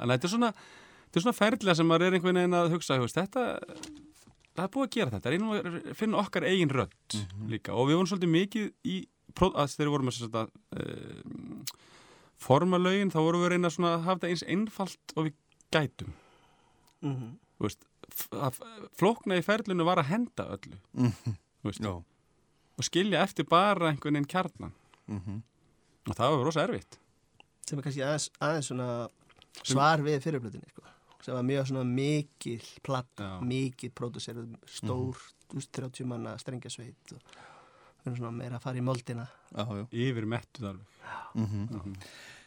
[0.00, 2.96] en þetta er svona þetta er svona ferðlega sem maður er einhvern veginn að hugsa,
[2.98, 3.44] þú veist, þetta
[4.56, 7.16] það er búið að gera þetta, reynum að finna okkar eigin rödd
[7.48, 8.96] líka og við vorum svolítið mikið í,
[9.36, 10.44] að þegar við vorum að þetta,
[10.76, 11.74] uh,
[12.36, 15.34] forma lögin, þá vorum við að reyna svona að hafa þetta eins einfalt og við
[15.72, 16.12] gætum
[17.02, 17.32] Mhm.
[17.58, 17.82] þú veist,
[18.12, 18.60] f- að
[18.96, 21.12] flókna í ferlinu var að henda öllu Mhm.
[21.62, 21.92] þú veist, Já.
[22.78, 24.72] og skilja eftir bara einhvern veginn kjarnan
[25.08, 25.42] Mhm.
[26.06, 26.98] Og það var rosa erfitt
[27.66, 28.88] sem er kannski aðeins, aðeins svona
[29.66, 30.82] svar við fyrirblöðinni sko.
[31.24, 33.40] sem var mjög svona mikil platt, Já.
[33.42, 35.18] mikil pródusserið stór,
[35.50, 39.84] þú veist, 30 manna strengjasveit og meira að fara í moldina Já, já.
[39.90, 40.86] yfir mettuð alveg
[41.34, 41.96] Mhm.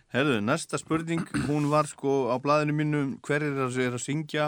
[0.09, 4.45] Herðu, næsta spurning, hún var sko á blaðinu mínu hverjir er að, er að syngja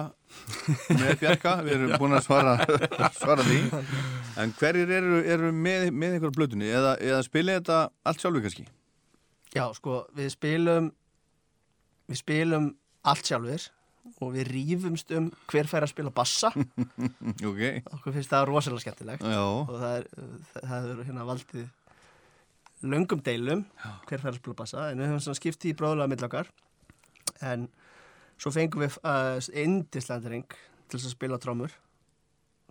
[0.89, 2.55] með Bjarka, við erum búin að svara,
[3.21, 3.59] svara því,
[4.41, 7.77] en hverjir eru, eru með, með einhverja blötunni eða, eða spila þetta
[8.09, 8.65] allt sjálfur kannski?
[9.51, 10.89] Já, sko, við spilum
[12.11, 12.71] við spilum
[13.07, 13.67] allt sjálfur
[14.21, 16.51] og við rýfumst um hver fær að spila bassa.
[17.49, 17.61] Ok,
[17.91, 19.41] okkur finnst það rosalega skemmtilegt Já.
[19.41, 20.07] og það er,
[20.55, 21.69] það er hérna valdið
[22.81, 23.63] löngum deilum
[24.09, 26.49] hver fær að spila bassa en við höfum svona skipt í bróðlega mill okkar.
[27.45, 27.67] En
[28.41, 30.47] svo fengum við uh, indislandring
[30.89, 31.75] til þess að spila trómur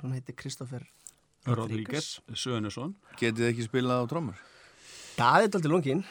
[0.01, 0.87] hún heitir Kristoffer
[1.47, 2.19] Rodríguez.
[2.35, 4.43] Sönusson getið þið ekki spilað á trómur?
[5.17, 6.03] Það er dálítið lungin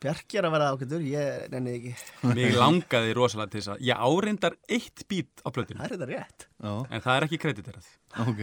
[0.00, 4.04] Bjarki er að vera ágættur, ég nenni ekki Mig langaði rosalega til þess að ég
[4.06, 5.80] áreindar eitt bít á plötinu.
[5.80, 6.46] Það er þetta rétt.
[6.56, 6.72] Já.
[6.88, 7.90] En það er ekki krediterað.
[8.24, 8.40] Ok.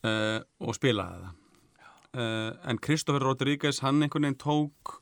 [0.00, 1.36] Uh, og spilaði það.
[2.10, 4.96] Uh, en Kristoffer Rodríguez, hann einhvern veginn tók,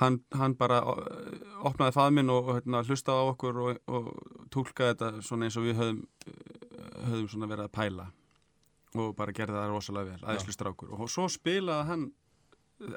[0.00, 1.04] hann, hann bara uh,
[1.68, 4.08] opnaði faðminn og, hérna, hlustaði á okkur og, og
[4.54, 8.08] tólkaði þetta svona eins og við höfum svona verið að pæla
[9.02, 12.08] og bara gerði það rosalega vel, aðeinslu strákur og svo spilaði hann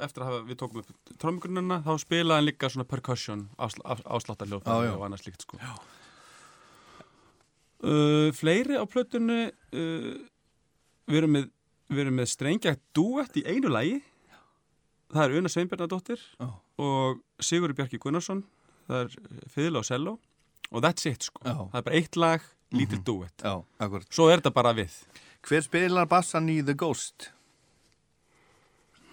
[0.06, 4.04] eftir að við tókum upp trómgrunina þá spilaði hann líka svona percussion ásl, ás, Já,
[4.04, 4.16] já.
[4.18, 5.60] ásláttarljóðfæri og annað slíkt sko.
[7.84, 10.16] uh, fleiri á plötunni uh,
[11.10, 11.50] við erum með
[11.94, 14.00] við erum með strengjagt duett í einu lægi
[15.14, 16.48] það er Una Sveinbjörnadóttir Já.
[16.82, 18.42] og Sigurður Bjarki Gunnarsson
[18.90, 19.20] það er
[19.54, 20.16] fiðla og cello
[20.74, 21.44] og that's it sko.
[21.46, 21.70] Mhm.
[21.72, 22.42] það er bara eitt lag
[22.76, 24.08] lítið duett, Já, akkurat.
[24.12, 24.98] svo er þetta bara við
[25.46, 27.30] Hver spilar bassan í The Ghost?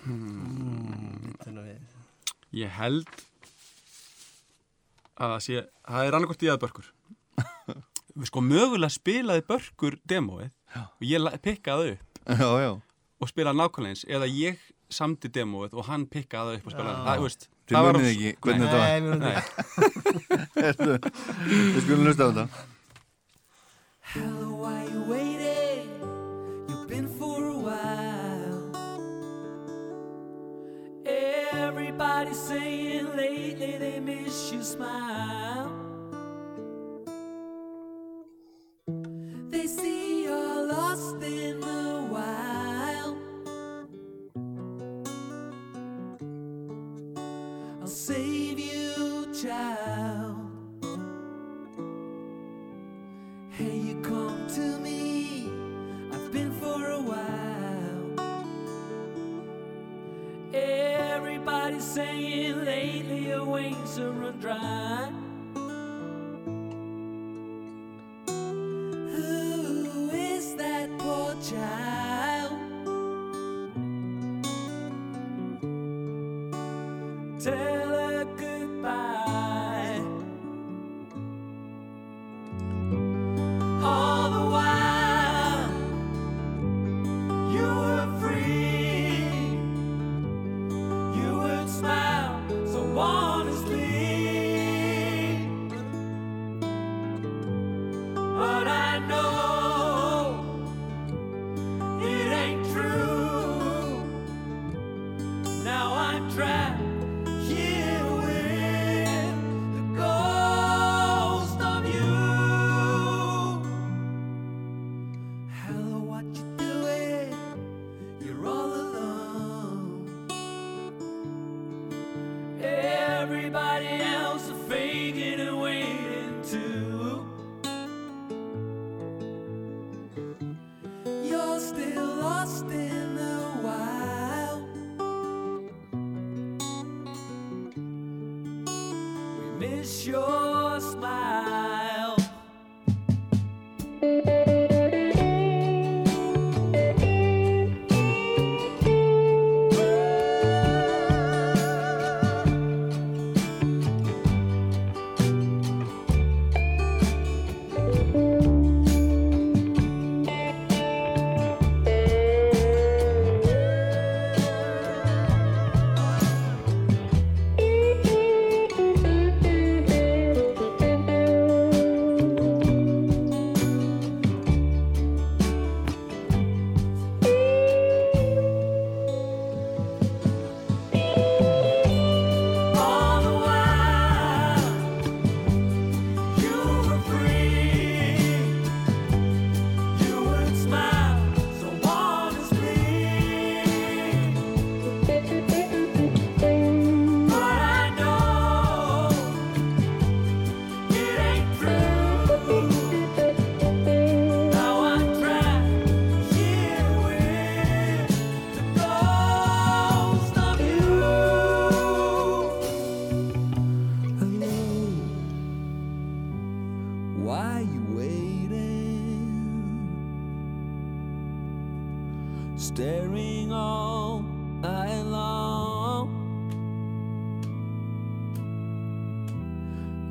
[0.03, 1.79] Við
[2.53, 3.09] Ég held
[5.17, 6.89] að það sé, það er annarkort í að börkur.
[8.19, 12.73] Við sko mögulega spilaði börkur demóið og ég pikkaði upp Já, já.
[13.23, 14.61] og spilaði nákvæmlega eins eða ég
[14.93, 17.05] samdi demóið og hann pikkaði upp og spilaði Já.
[17.09, 17.49] það, veist.
[17.63, 18.89] Þið það var ekki hvernig þetta var.
[19.23, 19.37] Nei,
[21.73, 22.47] við skulum hlusta á þetta.
[24.13, 24.82] Hello, why
[32.35, 35.82] saying lately they miss your smile.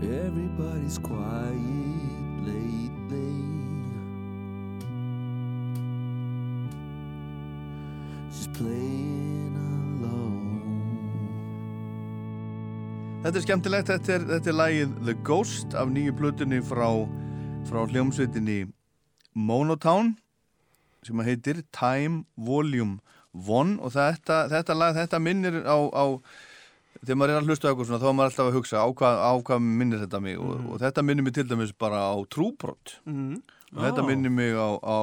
[0.01, 1.53] Everybody's quiet
[2.41, 3.37] lately.
[8.31, 9.53] She's playing
[10.01, 10.41] alone.
[13.21, 16.89] Þetta er skemmtilegt, þetta er, þetta er lagið The Ghost af nýju plutunni frá,
[17.69, 18.63] frá hljómsveitinni
[19.37, 20.15] Monotown
[21.05, 22.97] sem heitir Time Volume
[23.37, 26.05] 1 og þetta, þetta lag, þetta minnir á, á
[27.01, 29.15] þegar maður er að hlusta eitthvað svona þá er maður alltaf að hugsa á hvað,
[29.23, 32.97] á hvað minnir þetta mig og, og þetta minnir mig til dæmis bara á trúbrott
[33.05, 33.41] Mhm.
[33.72, 34.07] og þetta Á.
[34.09, 34.99] minnir mig á, á,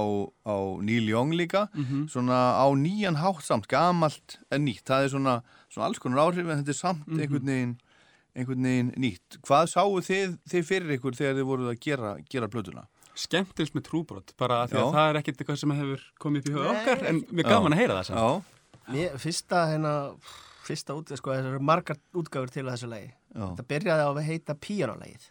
[0.46, 2.08] á Neil Young líka Mhm.
[2.12, 5.42] svona á nýjan hátt samt gamalt en nýtt, það er svona,
[5.72, 7.20] svona alls konar áhrif en þetta er samt Mhm.
[7.20, 7.76] einhvern veginn
[8.36, 12.46] einhvern veginn nýtt hvað sáu þið, þið fyrir ykkur þegar þið voruð að gera, gera
[12.48, 12.84] plötuna?
[13.18, 16.48] skemmtilegt með trúbrot bara af því að það er ekkert eitthvað sem hefur komið upp
[16.48, 18.18] í huga okkar en mér er gaman að heyra það samt.
[18.18, 18.42] Já,
[18.94, 20.14] Mér, fyrsta hérna,
[20.68, 23.08] fyrsta út, sko, þessar eru margar útgáfur til þessu lagi.
[23.34, 25.30] já, Það byrjaði á að heita píanolegið.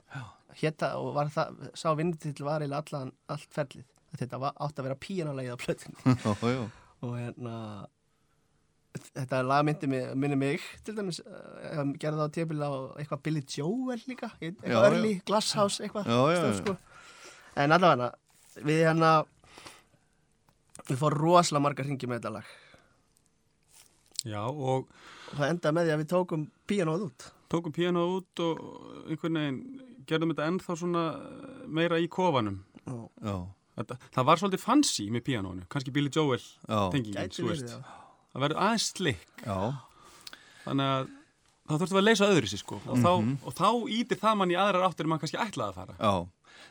[0.57, 3.85] Hétta, og var það, sá vinnutill var eiginlega allan, allt ferlið.
[4.17, 5.97] Þetta var, átti að vera píanolegið á plötinu.
[6.25, 6.63] já, já.
[7.05, 7.55] og hérna,
[9.05, 13.23] þetta lag myndi mig, minni mig, til dæmis, uh, gerði það á tíðbili á eitthvað
[13.27, 16.09] Billy Joel líka, eitthvað early, Glasshouse, eitthvað.
[16.09, 16.53] Já, já.
[16.61, 16.77] Sko.
[17.57, 18.11] En allavega,
[18.65, 19.11] við hérna,
[20.87, 22.55] við fórum rosalega margar hringi með þetta lag.
[24.27, 24.87] Já, og
[25.31, 27.25] Og það endaði með því að við tókum píanóð út.
[27.51, 28.61] tókum píano út og
[29.07, 29.59] einhvern veginn
[30.07, 31.03] gerðum þetta ennþá svona
[31.67, 32.61] meira í kofanum.
[32.87, 33.37] já.
[33.77, 36.89] Þetta, það var svolítið fancy með píanónu, kannski Billy Joel Já.
[36.91, 37.67] tengingin, þú veist.
[37.69, 37.83] já.
[38.33, 39.57] Það verður aðeins slikk, Já,
[40.65, 41.11] þannig að
[41.67, 43.37] þá þurftum við að leysa öðru sér sko og, þá, Mhm.
[43.45, 45.95] og þá ítir það mann í aðrar áttir en mann kannski ætlaði að fara.
[45.99, 46.27] já.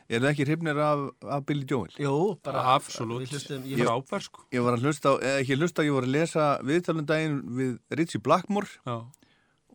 [0.07, 1.01] Er það ekki hrifnir af,
[1.37, 1.91] af Billy Joel?
[1.99, 2.13] Jú,
[2.45, 4.45] bara Absolutt, ég, ég frábær sko.
[4.55, 8.21] Ég var að hlusta á, eða ekki hlusta, ég var að lesa viðtalundaginn við Ritchie
[8.23, 8.97] Blackmore Já,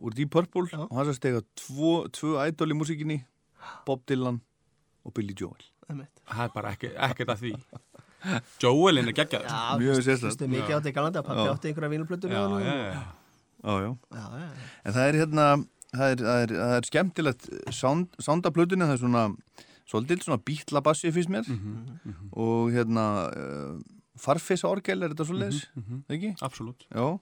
[0.03, 0.81] úr Deep Purple Já.
[0.87, 3.19] og hann sagði stega tvo, tvö ædol í músikinni
[3.87, 4.41] Bob Dylan
[5.05, 5.61] og Billy Joel
[5.93, 7.49] það er bara ekki, ekkert að því.
[8.63, 9.43] Joelin er geggjað.
[9.49, 10.29] Já, Mjög við sérstakt.
[10.31, 13.03] hlustum mikið á þetta í galandi að pappi átti einhverja vínuplötu með Já, já, já.
[13.63, 13.91] Já, já.
[14.13, 14.69] Já, já, já.
[14.83, 15.47] En það er hérna,
[15.93, 19.25] það er, það er, það er skemmtilegt sound, soundaplötunni, það er svona
[19.93, 21.45] svolítið svona bítlabassi fyrst mér.
[21.45, 23.77] Mhm, og hérna uh,
[24.19, 26.03] farfisa orgel, er þetta svo leiðis, mhm.
[26.09, 26.33] ekki?
[26.45, 26.87] Absolutt.
[26.89, 27.13] Já,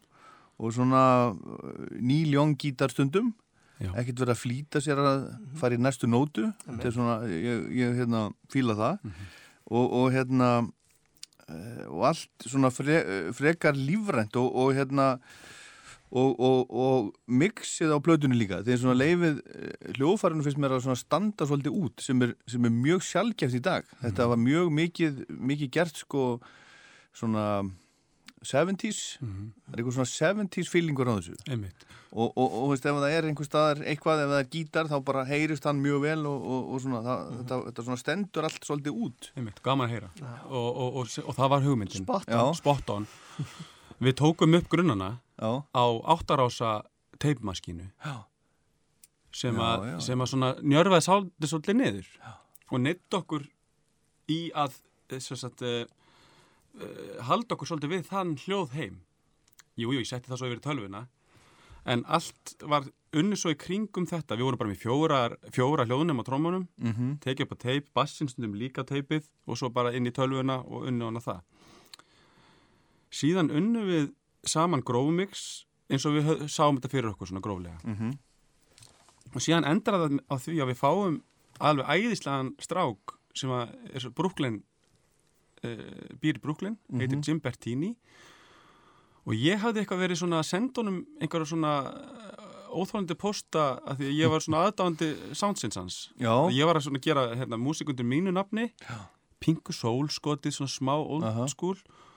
[0.61, 3.33] og svona uh, nýljón gítarstundum
[3.81, 5.23] ekkert verið að flýta sér að
[5.57, 6.49] fara í næstu nótu.
[6.67, 9.15] Þetta er svona, ég, ég hérna fíla það.
[9.71, 13.01] Og, og hérna uh, og allt svona fre,
[13.37, 15.15] frekar lífrænt og, og hérna
[16.11, 19.37] og, og, og mixið á plötunni líka þegar svona leifið
[19.95, 23.63] hljófarinu finnst mér að svona standa svolítið út sem er, sem er mjög sjálfgeft í
[23.63, 26.25] dag þetta var mjög mikið, mikið gert sko
[27.15, 27.63] svona
[28.41, 31.83] 70s, það er eitthvað svona 70s feelingur á þessu Einmitt.
[32.09, 34.95] og, og, og veist, ef það er einhver staðar eitthvað, ef það er gítar þá
[35.05, 38.65] bara heyrist hann mjög vel og, og, og svona, það, þetta, þetta svona stendur allt
[38.65, 40.09] svolítið út Einmitt, gaman að heyra.
[40.49, 42.07] Og, og, og, og það var hugmyndin.
[42.07, 42.41] Spot Já.
[42.57, 43.07] Spot on.
[44.01, 45.11] Við tókum upp grunnana
[45.41, 46.71] Já, á áttarása
[47.21, 47.87] teipmaskínu
[49.33, 49.97] sem, að, já.
[50.05, 52.33] sem að svona njörfaði sálítið svolítið niður já.
[52.69, 53.47] og neitt okkur
[54.29, 54.77] í að
[55.11, 55.79] þess að uh,
[56.77, 59.01] uh, halda okkur svolítið við þann hljóð heim.
[59.79, 61.03] Jú, jú, ég setti það svo yfir í tölvuna
[61.89, 62.85] en allt var
[63.17, 64.37] unni svo í kringum þetta.
[64.37, 65.21] Við vorum bara með fjóra,
[65.53, 69.93] fjóra hljóðnum á trómunum, mhm, tekið upp á teip, bassinstundum líka teipið og svo bara
[69.97, 71.41] inn í tölvuna og unni hana það.
[73.11, 74.11] Síðan unnu við
[74.47, 77.77] saman grófmix eins og við sáum þetta fyrir okkur svona gróflega.
[77.83, 78.17] mhm,
[79.35, 81.21] Og síðan endar það á því að við fáum
[81.61, 84.63] alveg æðislegan strák sem er Brooklyn,
[85.63, 85.69] uh,
[86.19, 87.23] býr í Brooklyn, heitir Mhm.
[87.27, 87.95] Jim Bertini
[89.25, 91.71] og ég hafði eitthvað verið svona að senda honum einhverja svona
[92.71, 96.09] óþólandi posta að því að ég var svona aðdáðandi soundsins hans.
[96.19, 98.71] já, Ég var að svona gera hérna, músík undir mínu nafni,
[99.39, 101.47] Pingu Soul skotið, svona smá old Aha.
[101.47, 102.10] school og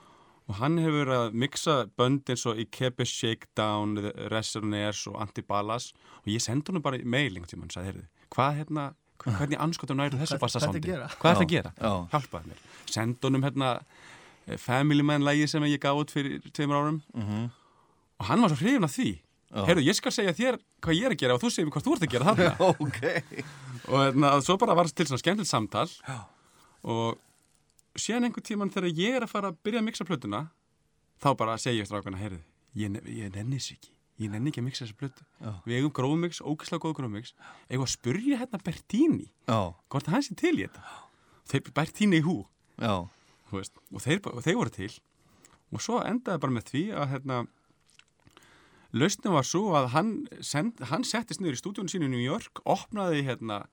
[0.53, 5.87] hann hefur verið að mixa bönd eins og Ikebe Shakedown, The Resonairs og Antibalas.
[6.21, 8.05] Og ég sendi honum bara mail einhvern tímann, sagði, heyrðu,
[8.35, 8.83] hvað hérna,
[9.25, 11.71] hvernig anskotum næru þessu Hvað- bassa hvað er það að gera?
[11.81, 11.93] já.
[12.13, 12.63] Hjálpaði mér.
[12.93, 13.69] Sendi honum hérna
[14.47, 17.01] eh, Family Man lægi sem ég gaf út fyrir tveimur árum.
[17.15, 17.45] Mhm,
[18.19, 19.09] og hann var svo hrifin af því.
[19.55, 21.85] Heyrðu, ég skal segja þér hvað ég er að gera og þú segir mér hvað
[21.85, 22.55] þú ert að gera þarna.
[22.85, 22.97] Ok,
[23.87, 25.87] og hérna, svo bara var til svona skemmtilegt samtal.
[26.83, 27.15] Og
[27.99, 30.45] síðan einhver tíman þegar ég er að fara að byrja að mixa plötuna
[31.23, 32.41] þá bara segi ég eftir ákveðna heyrðu,
[32.75, 33.91] ég, ég nenni þessu ekki.
[34.23, 35.25] Ég nenni ekki að mixa þessu plötu.
[35.43, 35.51] Já.
[35.67, 37.33] við eigum grófmix, ógæslega góð grófmix
[37.67, 39.25] eigum að spurja hérna Bertini?
[39.43, 39.59] Já,
[39.91, 40.83] hvort hann sé til í þetta?
[41.51, 42.37] Þeir Bertini í hú.
[43.51, 44.89] Veist, og, þeir, og þeir voru til.
[45.75, 47.41] Og svo endaði bara með því að hérna,
[48.95, 52.63] lausnin var svo að hann, send, hann settist niður í stúdíunum sínu í New York,
[52.63, 53.65] opnaði hérna,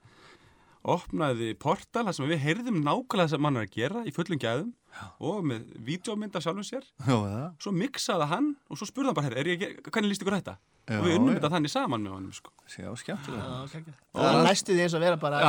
[0.82, 4.40] opnaði portal þar sem við heyrðum nákvæmlega þess að mann er að gera í fullum
[4.42, 4.72] gæðum
[5.22, 6.84] og með vídeomynda sjálfum sér.
[7.06, 10.24] Já, það svo miksaði hann og svo spurði hann bara, "Heyrðu, er gera- hvernig líst
[10.24, 10.56] ykkur þetta?
[10.82, 12.50] Já, og við unnum þetta þannig saman með honum sko.
[12.66, 13.82] Já, skemmtilega Já, okay.
[14.14, 15.46] Það næstu því eins að vera bara Já,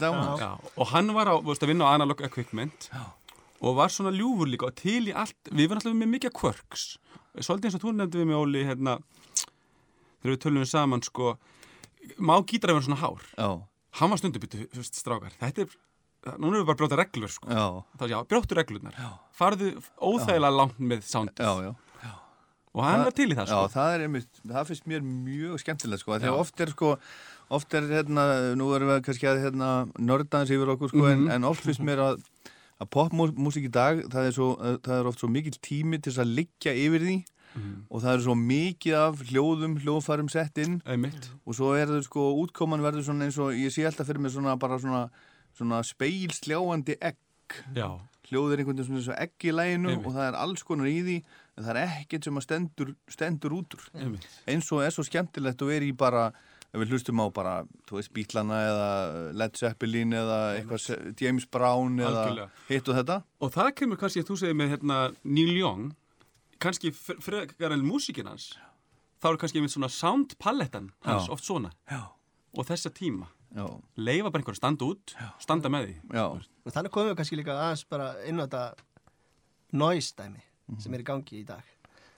[0.00, 0.40] það var alveg.
[0.40, 2.88] Já, og hann var á, að vinna á analog equipment
[3.60, 6.96] og var svona ljúfur líka og til í allt, við varum alltaf með mikið quirks.
[7.36, 8.96] Svolítið eins og þú nefndi við mig Óli hérna,
[10.22, 11.36] þegar við tölum við saman sko,
[12.18, 13.22] má gítarinn vera svona hár?
[13.36, 13.48] Já,
[14.00, 14.18] hann var
[14.72, 15.32] þú veist, strákar.
[15.40, 15.76] Þetta er,
[16.36, 17.48] núna erum við bara að brjóta reglur sko.
[17.50, 17.66] já,
[18.12, 19.00] já, brjóttu reglurnar.
[19.36, 21.44] Farðu óþægilega langt með soundið.
[21.46, 21.74] Já, já.
[22.76, 23.62] og hann var til í það sko.
[23.64, 26.90] Já, það er einmitt, það finnst mér mjög skemmtilegt sko, þegar oft er sko
[27.56, 28.24] oft er hérna,
[28.58, 29.68] nú erum við kannski að hérna,
[30.02, 31.12] nördaðins yfir okkur sko, Mhm.
[31.28, 32.24] en, en oft finnst mér að,
[32.82, 34.48] að popmúsík í dag, það er, svo,
[34.82, 37.16] það er oft svo mikil tími til að liggja yfir því
[37.56, 37.86] Mhm.
[37.90, 41.30] og það er svo mikið af hljóðum, hljóðfærum sett inn Einmitt.
[41.46, 44.32] og svo er það sko, útkoman verður svona eins og, ég sé alltaf fyrir mig
[44.32, 45.08] svona bara svona,
[45.56, 47.16] svona speilsljáandi egg
[47.74, 48.00] Já.
[48.28, 50.86] hljóð er einhvern veginn svona eins og egg í læginu og það er alls konar
[50.90, 51.16] í því
[51.56, 54.26] en það er ekkert sem að stendur, stendur út úr Einmitt.
[54.46, 56.32] eins og er svo skemmtilegt og er í bara
[56.74, 57.52] ef við hlustum á bara,
[57.86, 58.88] þú veist, Bítlana eða
[59.38, 64.28] Led Zeppelin eða eitthvað James Brown eða hitt og þetta og það kemur kannski að
[64.28, 65.94] þú segir með hérna, Neil Young
[66.66, 68.50] kannski fre- frekar en músíkin hans
[69.22, 71.32] þá er kannski einmitt svona soundpalettan hans Já.
[71.32, 72.02] oft svona Já.
[72.56, 73.66] og þessa tíma Já.
[73.96, 76.26] leifa bara einhver að standa út standa með því Já.
[76.66, 78.74] Og þannig komum við kannski líka aðeins bara inn á þetta
[79.72, 80.42] noise dæmi
[80.82, 81.62] sem er í gangi í dag.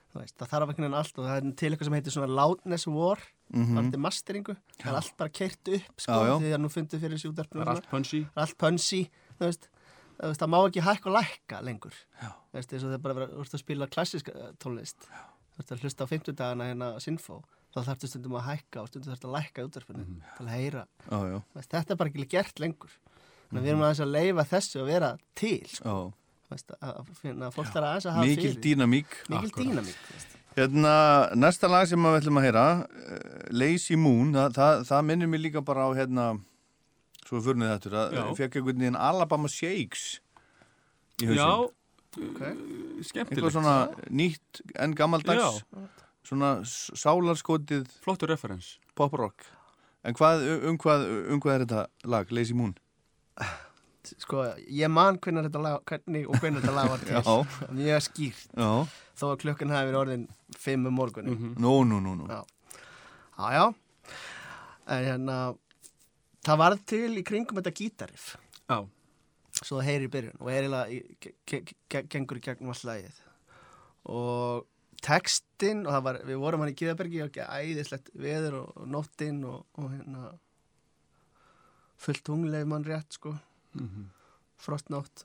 [0.08, 2.36] Þú Veist, það þarf ekki nefn allt og það er til eitthvað sem heitir svona
[2.38, 3.20] loudness war,
[3.52, 3.96] mm -hmm.
[4.00, 4.54] masteringu.
[4.80, 6.38] Það er allt bara keirt upp, sko, Já, já.
[6.40, 7.60] því að nú fundið fyrir þessi útdarpinu.
[7.60, 8.26] Það er allt punchy.
[10.19, 11.95] Það má ekki hækka og lækka lengur.
[12.55, 15.07] Veist, það er bara að vera, að spila klassiska eh, tónlist.
[15.07, 17.43] Þú veist að hlusta á 50 dagana hérna á Sinfo.
[17.74, 20.23] Þá þarftu stundum að hækka og stundum þarftu að lækka í útdarpinu Mhm.
[20.39, 20.86] til að heyra.
[21.11, 21.39] Já, já.
[21.39, 22.90] Þú Veist, þetta er bara ekki gert lengur.
[23.53, 25.95] Að við erum aðeins að leifa þessu að vera til, sko.
[26.51, 28.62] Veist, að, finna að fólk þarf aðeins að hafa mikil fyrir.
[28.66, 29.97] dýnamík Mikil dýnamík.
[30.59, 30.93] Hérna,
[31.39, 35.43] næsta lag sem við ætlum að heyra eh, Lazy Moon það, það, það minnir mér
[35.45, 36.24] líka bara á hérna
[37.27, 38.23] svo fyrir þetta Já.
[38.23, 40.20] það fekk einhvern veginn Alabama Shakes
[41.23, 41.51] í hausinn Já,
[42.31, 42.53] okay.
[43.03, 43.77] skemmtilegt eitthvað svona
[44.11, 45.62] nýtt en gammaldags
[46.28, 49.47] svona s- sálarskotið flottur referens poprock
[50.05, 52.74] en hvað, um, hvað, um hvað er þetta lag, Lazy Moon?
[54.09, 57.16] Sko, ég man hvernig þetta lag, hvernig og hvernig þetta lag var til.
[57.19, 57.66] Já.
[57.77, 58.47] Mjög skýrt.
[58.57, 58.69] Já.
[59.19, 60.23] Þó að klukkan hafi verið orðin
[60.57, 61.35] fimm um morgunni.
[61.35, 61.51] Mhm.
[61.61, 62.39] Nú, nú, nú, nú Já,
[63.36, 63.66] já, já.
[64.89, 65.36] En hérna,
[66.48, 68.32] það varð til í kringum þetta gítariff.
[68.68, 68.78] Já.
[69.58, 70.50] Svo það heyri í byrjun og
[71.90, 73.16] ge- gengur í gegnum all lagið.
[74.08, 74.66] Og
[75.02, 79.40] textin, og það var, við vorum hann í Gíðabergi og æðislegt veður og, og nóttinn
[79.46, 80.32] og, og hérna
[81.98, 83.34] fullt tungleif mann rétt, sko.
[83.78, 84.06] Mhm.
[84.58, 85.24] Frostnótt.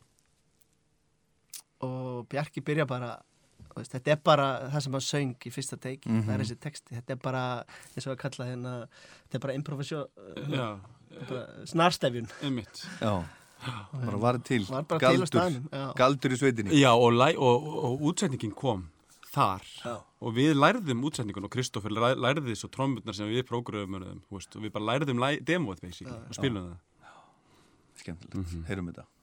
[1.83, 3.15] Og Bjarki byrja bara
[3.75, 6.23] veist, þetta er bara það sem hann söng í fyrsta teiki, Mhm.
[6.27, 7.43] það er þessi texti þetta er bara,
[7.95, 10.07] eins og að kalla hérna þetta er bara improvisjón
[10.53, 10.67] Já.
[11.69, 12.83] Snarstefjun Einmitt.
[13.01, 13.23] Já,
[13.93, 15.93] bara var til Var bara til á staðnum, já.
[15.95, 18.89] galdur í sveitinni Já, og, og, og, og útsetningin kom
[19.33, 19.95] þar Já.
[20.21, 23.95] og við lærðum útsetningun og Kristoffer læ- lærði svo trommurnar sem við prógröfum
[24.57, 25.19] og við bara lærðum
[25.81, 26.77] basically og spilum það
[28.03, 28.65] skemmtilegt, Mhm.
[28.67, 29.22] heyrum þetta lazy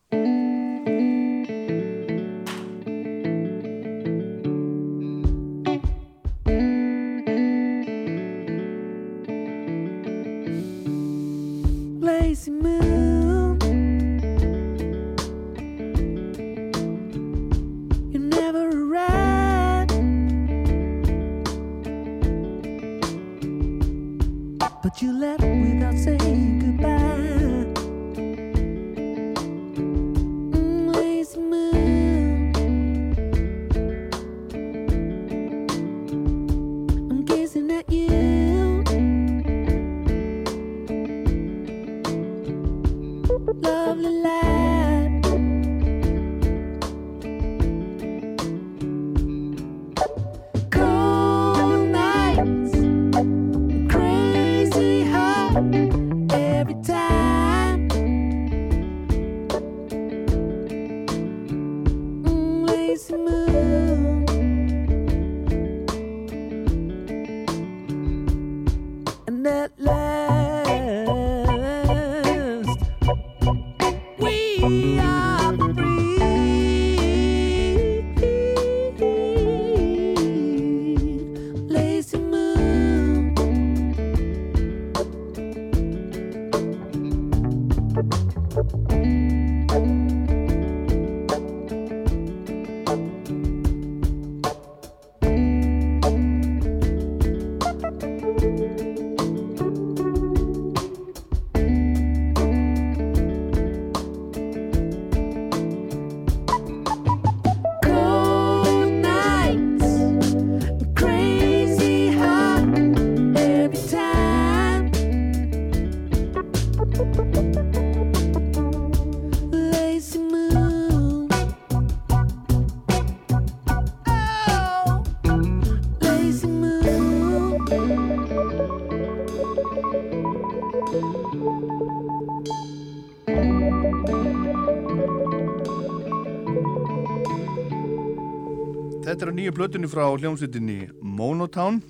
[139.51, 141.81] nýju plötunni frá hljómsveitinni Monotown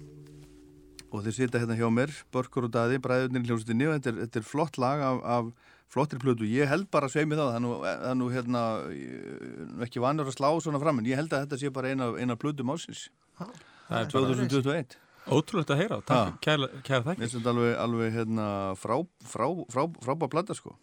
[1.10, 4.18] og þeir sita hérna hjá mér, Börkur og Daði, bræðurnir í hljómsveitinni og þetta er,
[4.24, 5.48] þetta er flott lag af, af
[5.90, 6.46] flottri plötu.
[6.46, 8.60] Ég held bara að sveimi það, það er nú, það er nú hérna,
[8.94, 12.08] ég- ekki vanur að slá svona fram, en ég held að þetta sé bara eina,
[12.22, 13.08] eina plötu másins.
[13.40, 13.50] Það
[13.90, 14.96] er bara 2021.
[15.34, 18.46] Ótrúlegt að heyra, takk, kæra, kæra finnst þetta alveg, alveg hérna,
[18.78, 18.96] frá,
[19.26, 20.76] frá, frá, frábær plata sko.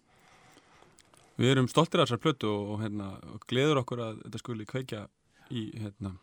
[1.39, 4.67] Við erum stoltir af þessar plötu og, og, hérna, og gleður okkur að þetta skuli
[4.67, 5.05] kveikja
[5.55, 6.17] í hérna,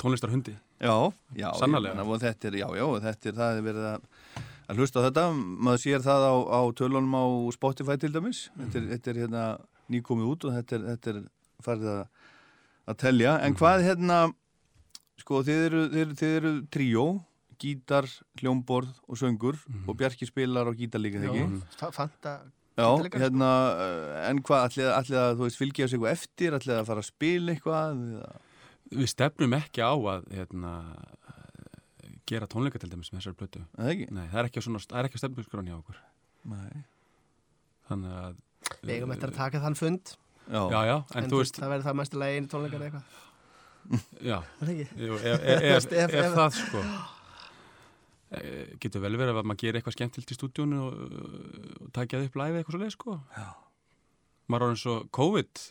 [0.00, 0.54] tónlistarhundi.
[0.80, 0.94] Já,
[1.36, 2.00] já, Sannarlega.
[2.00, 4.04] ég og þetta er, já, já, og þetta er, það er verið að,
[4.70, 8.78] að hlusta á þetta, maður sér það á, á tölunum á Spotify til dæmis, þetta,
[8.80, 9.42] er, þetta er hérna
[9.92, 11.20] nýkomið út og þetta er, þetta er
[11.66, 12.04] farið að,
[12.88, 14.20] að telja, en hvað hérna,
[15.20, 17.04] sko, þið eru, þið eru, þið eru tríó,
[17.60, 18.08] gítar,
[18.40, 21.58] hljómborð og söngur og Bjarki spilar á gítar líka þegar ekki.
[21.76, 22.38] Fa- Fanta
[22.80, 23.18] Já, sko.
[23.20, 23.48] hérna,
[24.30, 24.86] en hvað, allir,
[25.20, 28.30] að, þú veist, fylgja sig eitthvað eftir, allir að fara að spila eitthvað, eða?
[28.90, 30.72] Við stefnum ekki á að hérna,
[32.30, 33.38] gera tónleika til dæmis með þessari
[33.94, 34.08] ekki?
[34.10, 36.00] Nei, það er ekki, á er ekki stefnumskráni hjá okkur.
[36.50, 36.82] Nei.
[37.90, 38.36] Þannig að...
[38.84, 40.12] Við eigum eftir að taka þann fund
[40.50, 41.58] Já, já, já en, þú veist...
[41.58, 45.06] Það verður það mæstulega einu tónleikar eða eitthvað Já, Er það ekki?
[45.06, 46.84] Jú, ef, ef, ef, Ef- það sko
[48.36, 51.18] eh, getur vel verið að maður gerir eitthvað skemmtilt í stúdíónu og,
[51.80, 53.48] og takja það upp live eitthvað svo leið sko já.
[54.46, 55.64] maður er orðin svo COVID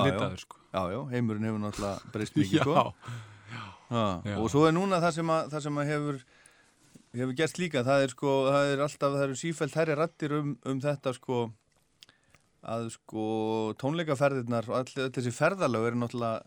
[0.00, 2.84] litaður sko Já, já, heimurinn hefur náttúrulega breyst mikið, sko.
[4.40, 6.22] Og svo er núna það sem að, það sem að hefur,
[7.20, 10.54] hefur gerst líka, það er sko, það er alltaf, það eru sífælt herri rattir um,
[10.72, 11.42] um þetta, sko,
[12.72, 13.26] að sko
[13.82, 16.40] tónleikaferðirnar og allir þessi ferðalög eru náttúrulega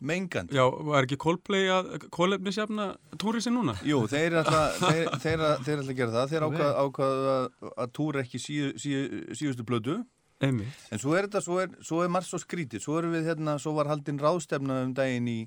[0.00, 0.56] mengandi.
[0.56, 2.86] Já, var ekki Coldplay að kólefnisjafna
[3.20, 3.74] túrisinn núna?
[3.84, 4.80] Jú, þeir er alltaf,
[5.28, 9.04] er að gera það, þeir ákvað, ákvað að, túra ekki síu, síu,
[9.36, 9.98] síustu blödu.
[10.40, 10.84] Einmitt.
[10.90, 13.58] En svo er þetta, svo er, svo er margt svo skrítið, svo erum við hérna,
[13.60, 15.38] svo var haldin ráðstefna um daginn í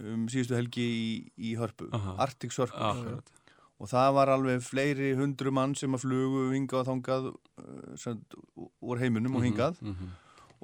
[0.00, 1.90] um, síðustu helgi í, í Hörpu.
[2.18, 2.80] Arctic Circle.
[2.80, 3.32] Akkurat.
[3.76, 7.26] Og það var alveg fleiri hundru mann sem að flugu hingað og þangað
[8.00, 8.22] sem,
[8.80, 9.82] úr heiminum og Mhm, hingað.
[9.82, 10.14] mhm.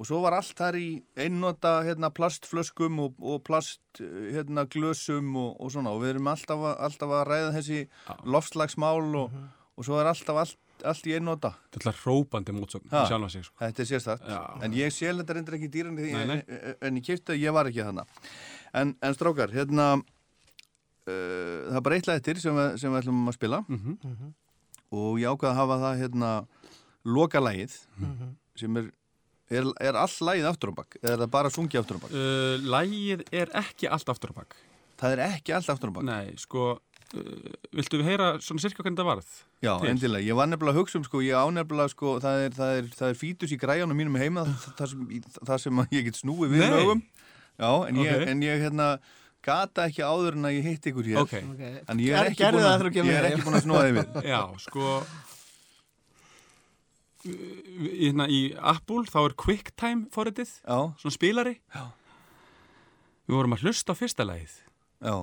[0.01, 5.61] Og svo var allt þar í einnota hérna, plastflöskum og, og plast hérna, glösum og,
[5.61, 5.93] og svona.
[5.93, 7.83] Og við erum alltaf, alltaf að ræða þessi
[8.25, 9.49] loftslagsmál og, Mhm.
[9.77, 11.51] og svo er alltaf allt, allt í einnota.
[11.75, 13.55] Þetta er hrópandi mótsögn sko.
[13.61, 14.27] Þetta er sérstætt.
[14.63, 16.39] En ég sé þetta reyndir ekki dýran því Nei, nei.
[16.47, 18.07] en, en ég kýrti að ég var ekki þannig.
[18.75, 23.03] En, en strákar, hérna uh, það er bara eitt lag eftir sem, við- sem við
[23.03, 24.33] ætlum að spila Mhm.
[24.93, 26.33] og ég ákvað að hafa það hérna
[27.05, 28.35] loka lagið Mhm.
[28.57, 28.91] sem er
[29.53, 32.11] er, er all lagið aftur á bak eða er það bara sungið aftur á bak?
[32.13, 34.57] uh, Lægið er ekki allt aftur á bak
[35.03, 36.05] Það er ekki allt aftur á bak?
[36.05, 36.79] Nei, sko
[37.13, 39.33] Viltu við heyra svona sirka hvernig það varð?
[39.65, 39.89] Já, til?
[39.93, 40.27] endilega.
[40.27, 43.09] Ég var nefnilega að hugsa um, sko, ég ánefnilega, sko, það er, það er, það
[43.13, 44.45] er fítus í græjanum mínum heima,
[44.79, 45.03] það, sem,
[45.41, 47.03] það sem að ég get snúið við lögum.
[47.61, 48.31] Já, en ég, Ok.
[48.33, 48.87] en ég, hérna,
[49.45, 51.21] gata ekki áður en að ég hitt ykkur hér.
[51.25, 51.37] Ok.
[51.53, 51.63] Ok.
[51.93, 54.17] En ég er ekki búin það að, er ekki búin að snúa við.
[54.33, 54.97] Já, sko
[57.23, 60.79] hérna í Apple þá er QuickTime forritið, Já.
[60.99, 61.85] svona spilari Já.
[63.29, 64.57] Við vorum að hlusta á fyrsta lagið
[65.03, 65.15] Já.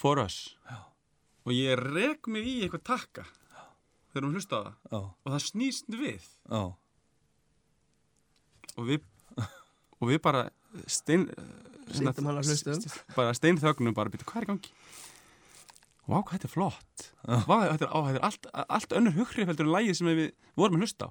[0.00, 0.56] For Us.
[0.64, 0.78] Já.
[1.44, 3.26] og ég rek mig í eitthvað takka
[4.12, 4.74] þegar við hlusta á það.
[4.92, 5.00] Já.
[5.00, 6.28] og það snýst við.
[6.48, 6.62] Já.
[8.76, 9.06] og við
[10.00, 10.46] og við bara
[10.88, 12.84] stein að hlusta um.
[13.16, 14.74] bara steinþögnum bara býta hvað er gangi?
[16.10, 17.04] Vá, hvað þetta er flott.
[17.46, 18.46] Vá, þetta er, á, þetta er allt,
[18.78, 21.10] allt önnur hughrif heldur en lægið sem við vorum að hlusta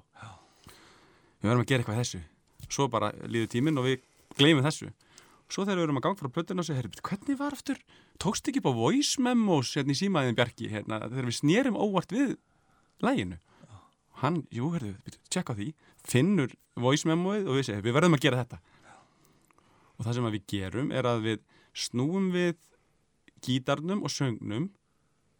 [1.40, 2.20] Við verðum að gera eitthvað þessu.
[2.66, 4.02] Svo bara líður tíminn og við
[4.36, 4.90] gleymum þessu
[5.50, 7.78] Svo þegar við erum að ganga frá plötinu og segja, "Heyrðu, hvernig var aftur,
[8.22, 12.12] tókst ekki upp á voice memos hérna í símaðin Bjarki, hérna, þegar við snerum óvart
[12.14, 12.36] við
[13.02, 13.38] læginu.
[14.20, 14.94] Hann, jú, herðu,
[15.32, 15.72] tjekka því,
[16.04, 18.60] finnur voice memoið og við segjum, við verðum að gera þetta.
[19.98, 21.40] Og það sem við gerum er að við
[21.76, 22.56] snúum við
[23.44, 24.70] gítarnum og söngnum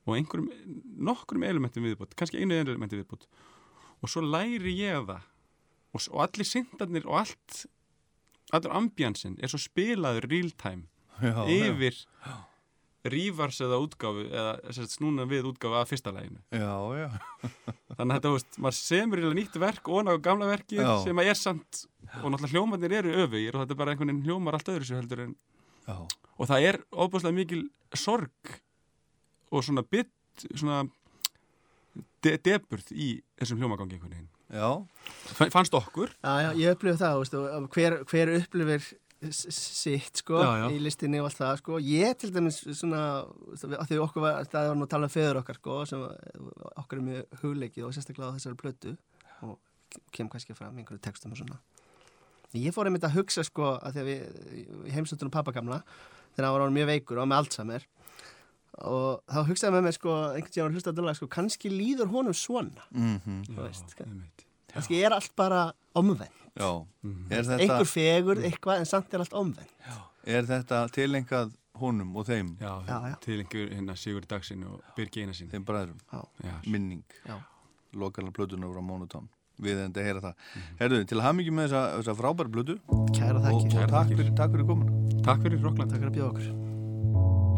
[0.08, 0.50] og einhverjum,
[0.96, 3.28] nokkrum elementum viðbútt, kannski einu elementi viðbútt.
[4.00, 5.20] Og svo læri ég það
[5.92, 7.64] og, og allir syndarnir og allt
[8.56, 10.86] allur ambjansinn er svo spilaður real time
[11.20, 11.96] Já, yfir
[13.10, 17.08] rívars eða útgáfu eða sem sagt, snúna við útgáfu af fyrsta læginu Já, já.
[17.96, 20.90] þannig að þetta, veist, maður semur nýtt verk og á gamla verki Já.
[21.04, 21.84] sem að er samt
[22.20, 25.00] og náttúrulega hljómarnir eru öfugir og þetta er bara einhvern veginn hljómar allt öðru sér
[25.00, 25.36] heldur en
[25.88, 25.96] Já.
[25.96, 27.62] og það er óbúslega mikil
[27.96, 28.56] sorg
[29.50, 30.12] og svona bit
[30.54, 30.82] svona
[32.24, 34.70] de deburð í þessum hljómagangi einhvern veginn Já.
[35.38, 38.88] Fa- fannst okkur Já, já, ég upplifið það, þú veist, og hver, hver upplifir
[39.30, 40.66] sitt sko Já, já.
[40.72, 43.02] í listinni og allt það sko ég til dæmis svona
[43.60, 46.04] því okkur var, það var nú að tala um feður okkar sko sem
[46.80, 48.94] okkar er mjög hugleikið og sérstaklega á þessari plötu
[49.44, 49.58] og
[50.16, 51.60] kem kannski fram einhverju textum og svona
[52.56, 55.82] ég fór einmitt að hugsa sko að því að við heimsöndunum pappa gamla
[56.34, 57.86] þegar hann var mjög veikur og með Alzheimer
[58.86, 62.32] og þá hugsaði með mér sko einhvern tíðan að hlusta að sko kannski líður honum
[62.36, 62.82] svona.
[62.90, 63.44] Mhm.
[63.48, 63.96] þú veist
[64.72, 67.26] kannski er allt bara omvenn Já, Mhm.
[67.30, 69.66] er þetta, einhver fegur, eitthvað en samt er allt omvenn
[70.26, 73.20] er þetta tilengað honum og þeim, Já, Já, já.
[73.20, 76.24] til einhver hérna Sigur Dagsin og Birgi Einarsson þeim bræðurum, Já.
[76.44, 77.38] Já, minning, Já.
[77.94, 79.28] lokala plötunar frá Monotone,
[79.60, 80.34] við enda að heyra það.
[80.80, 82.78] Herðu, til hamingi með þessa, þessa frábæra plötu.
[83.16, 85.22] Kæra og, þakki, og Kærar takk, fyrir, takk fyrir komin.
[85.22, 86.69] Takk fyrir Rokkland takk fyrir að bjóða okkur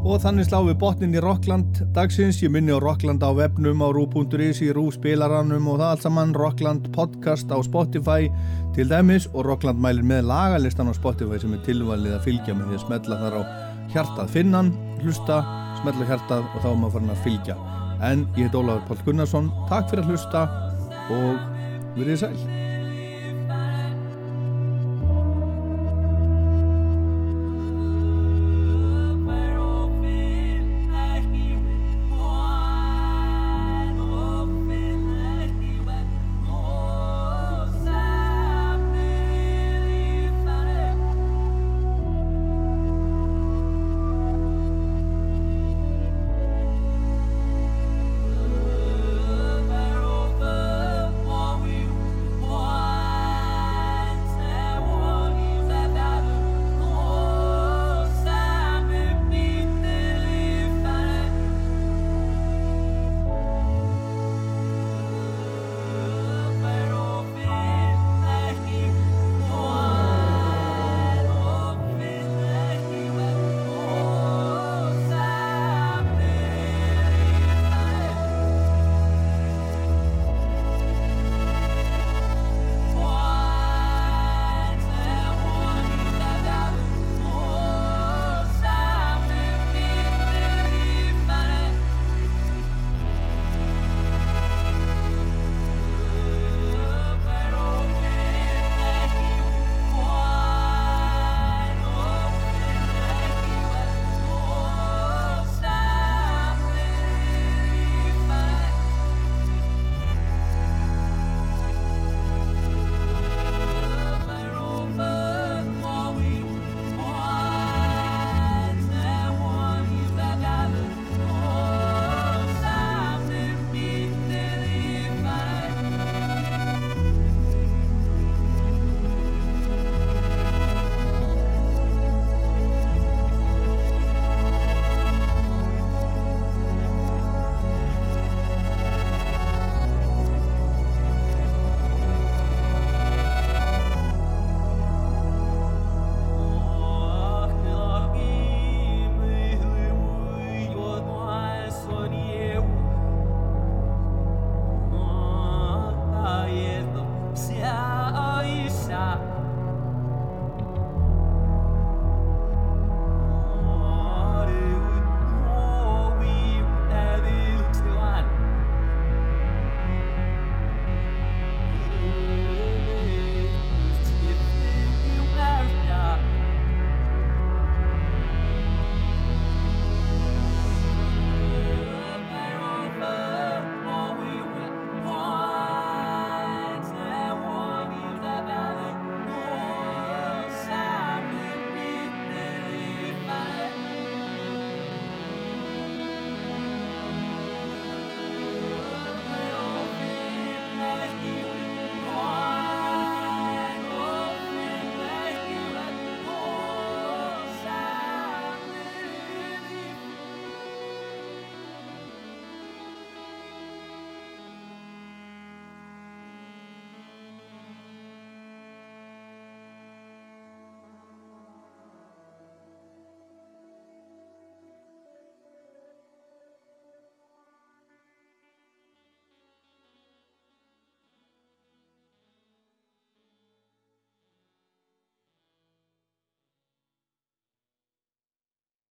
[0.02, 3.88] Og þannig slá við botnin í Rockland dagsins, ég minni á Rockland á webnum, á
[3.94, 8.26] rú.is, í rú spilaranum og það allt saman, Rockland podcast á Spotify
[8.74, 12.72] til dæmis og Rockland mælir með lagalistan á Spotify sem er tilvalið að fylgja með
[12.72, 13.42] því að smetla þar á
[13.92, 14.72] hjartað finnan,
[15.04, 15.38] hlusta,
[15.82, 17.56] smetla hjartað og þá er maður farin að fylgja.
[18.02, 20.48] En ég heit Ólafur Pál Gunnarsson, takk fyrir að hlusta
[21.14, 22.61] og verið sæl.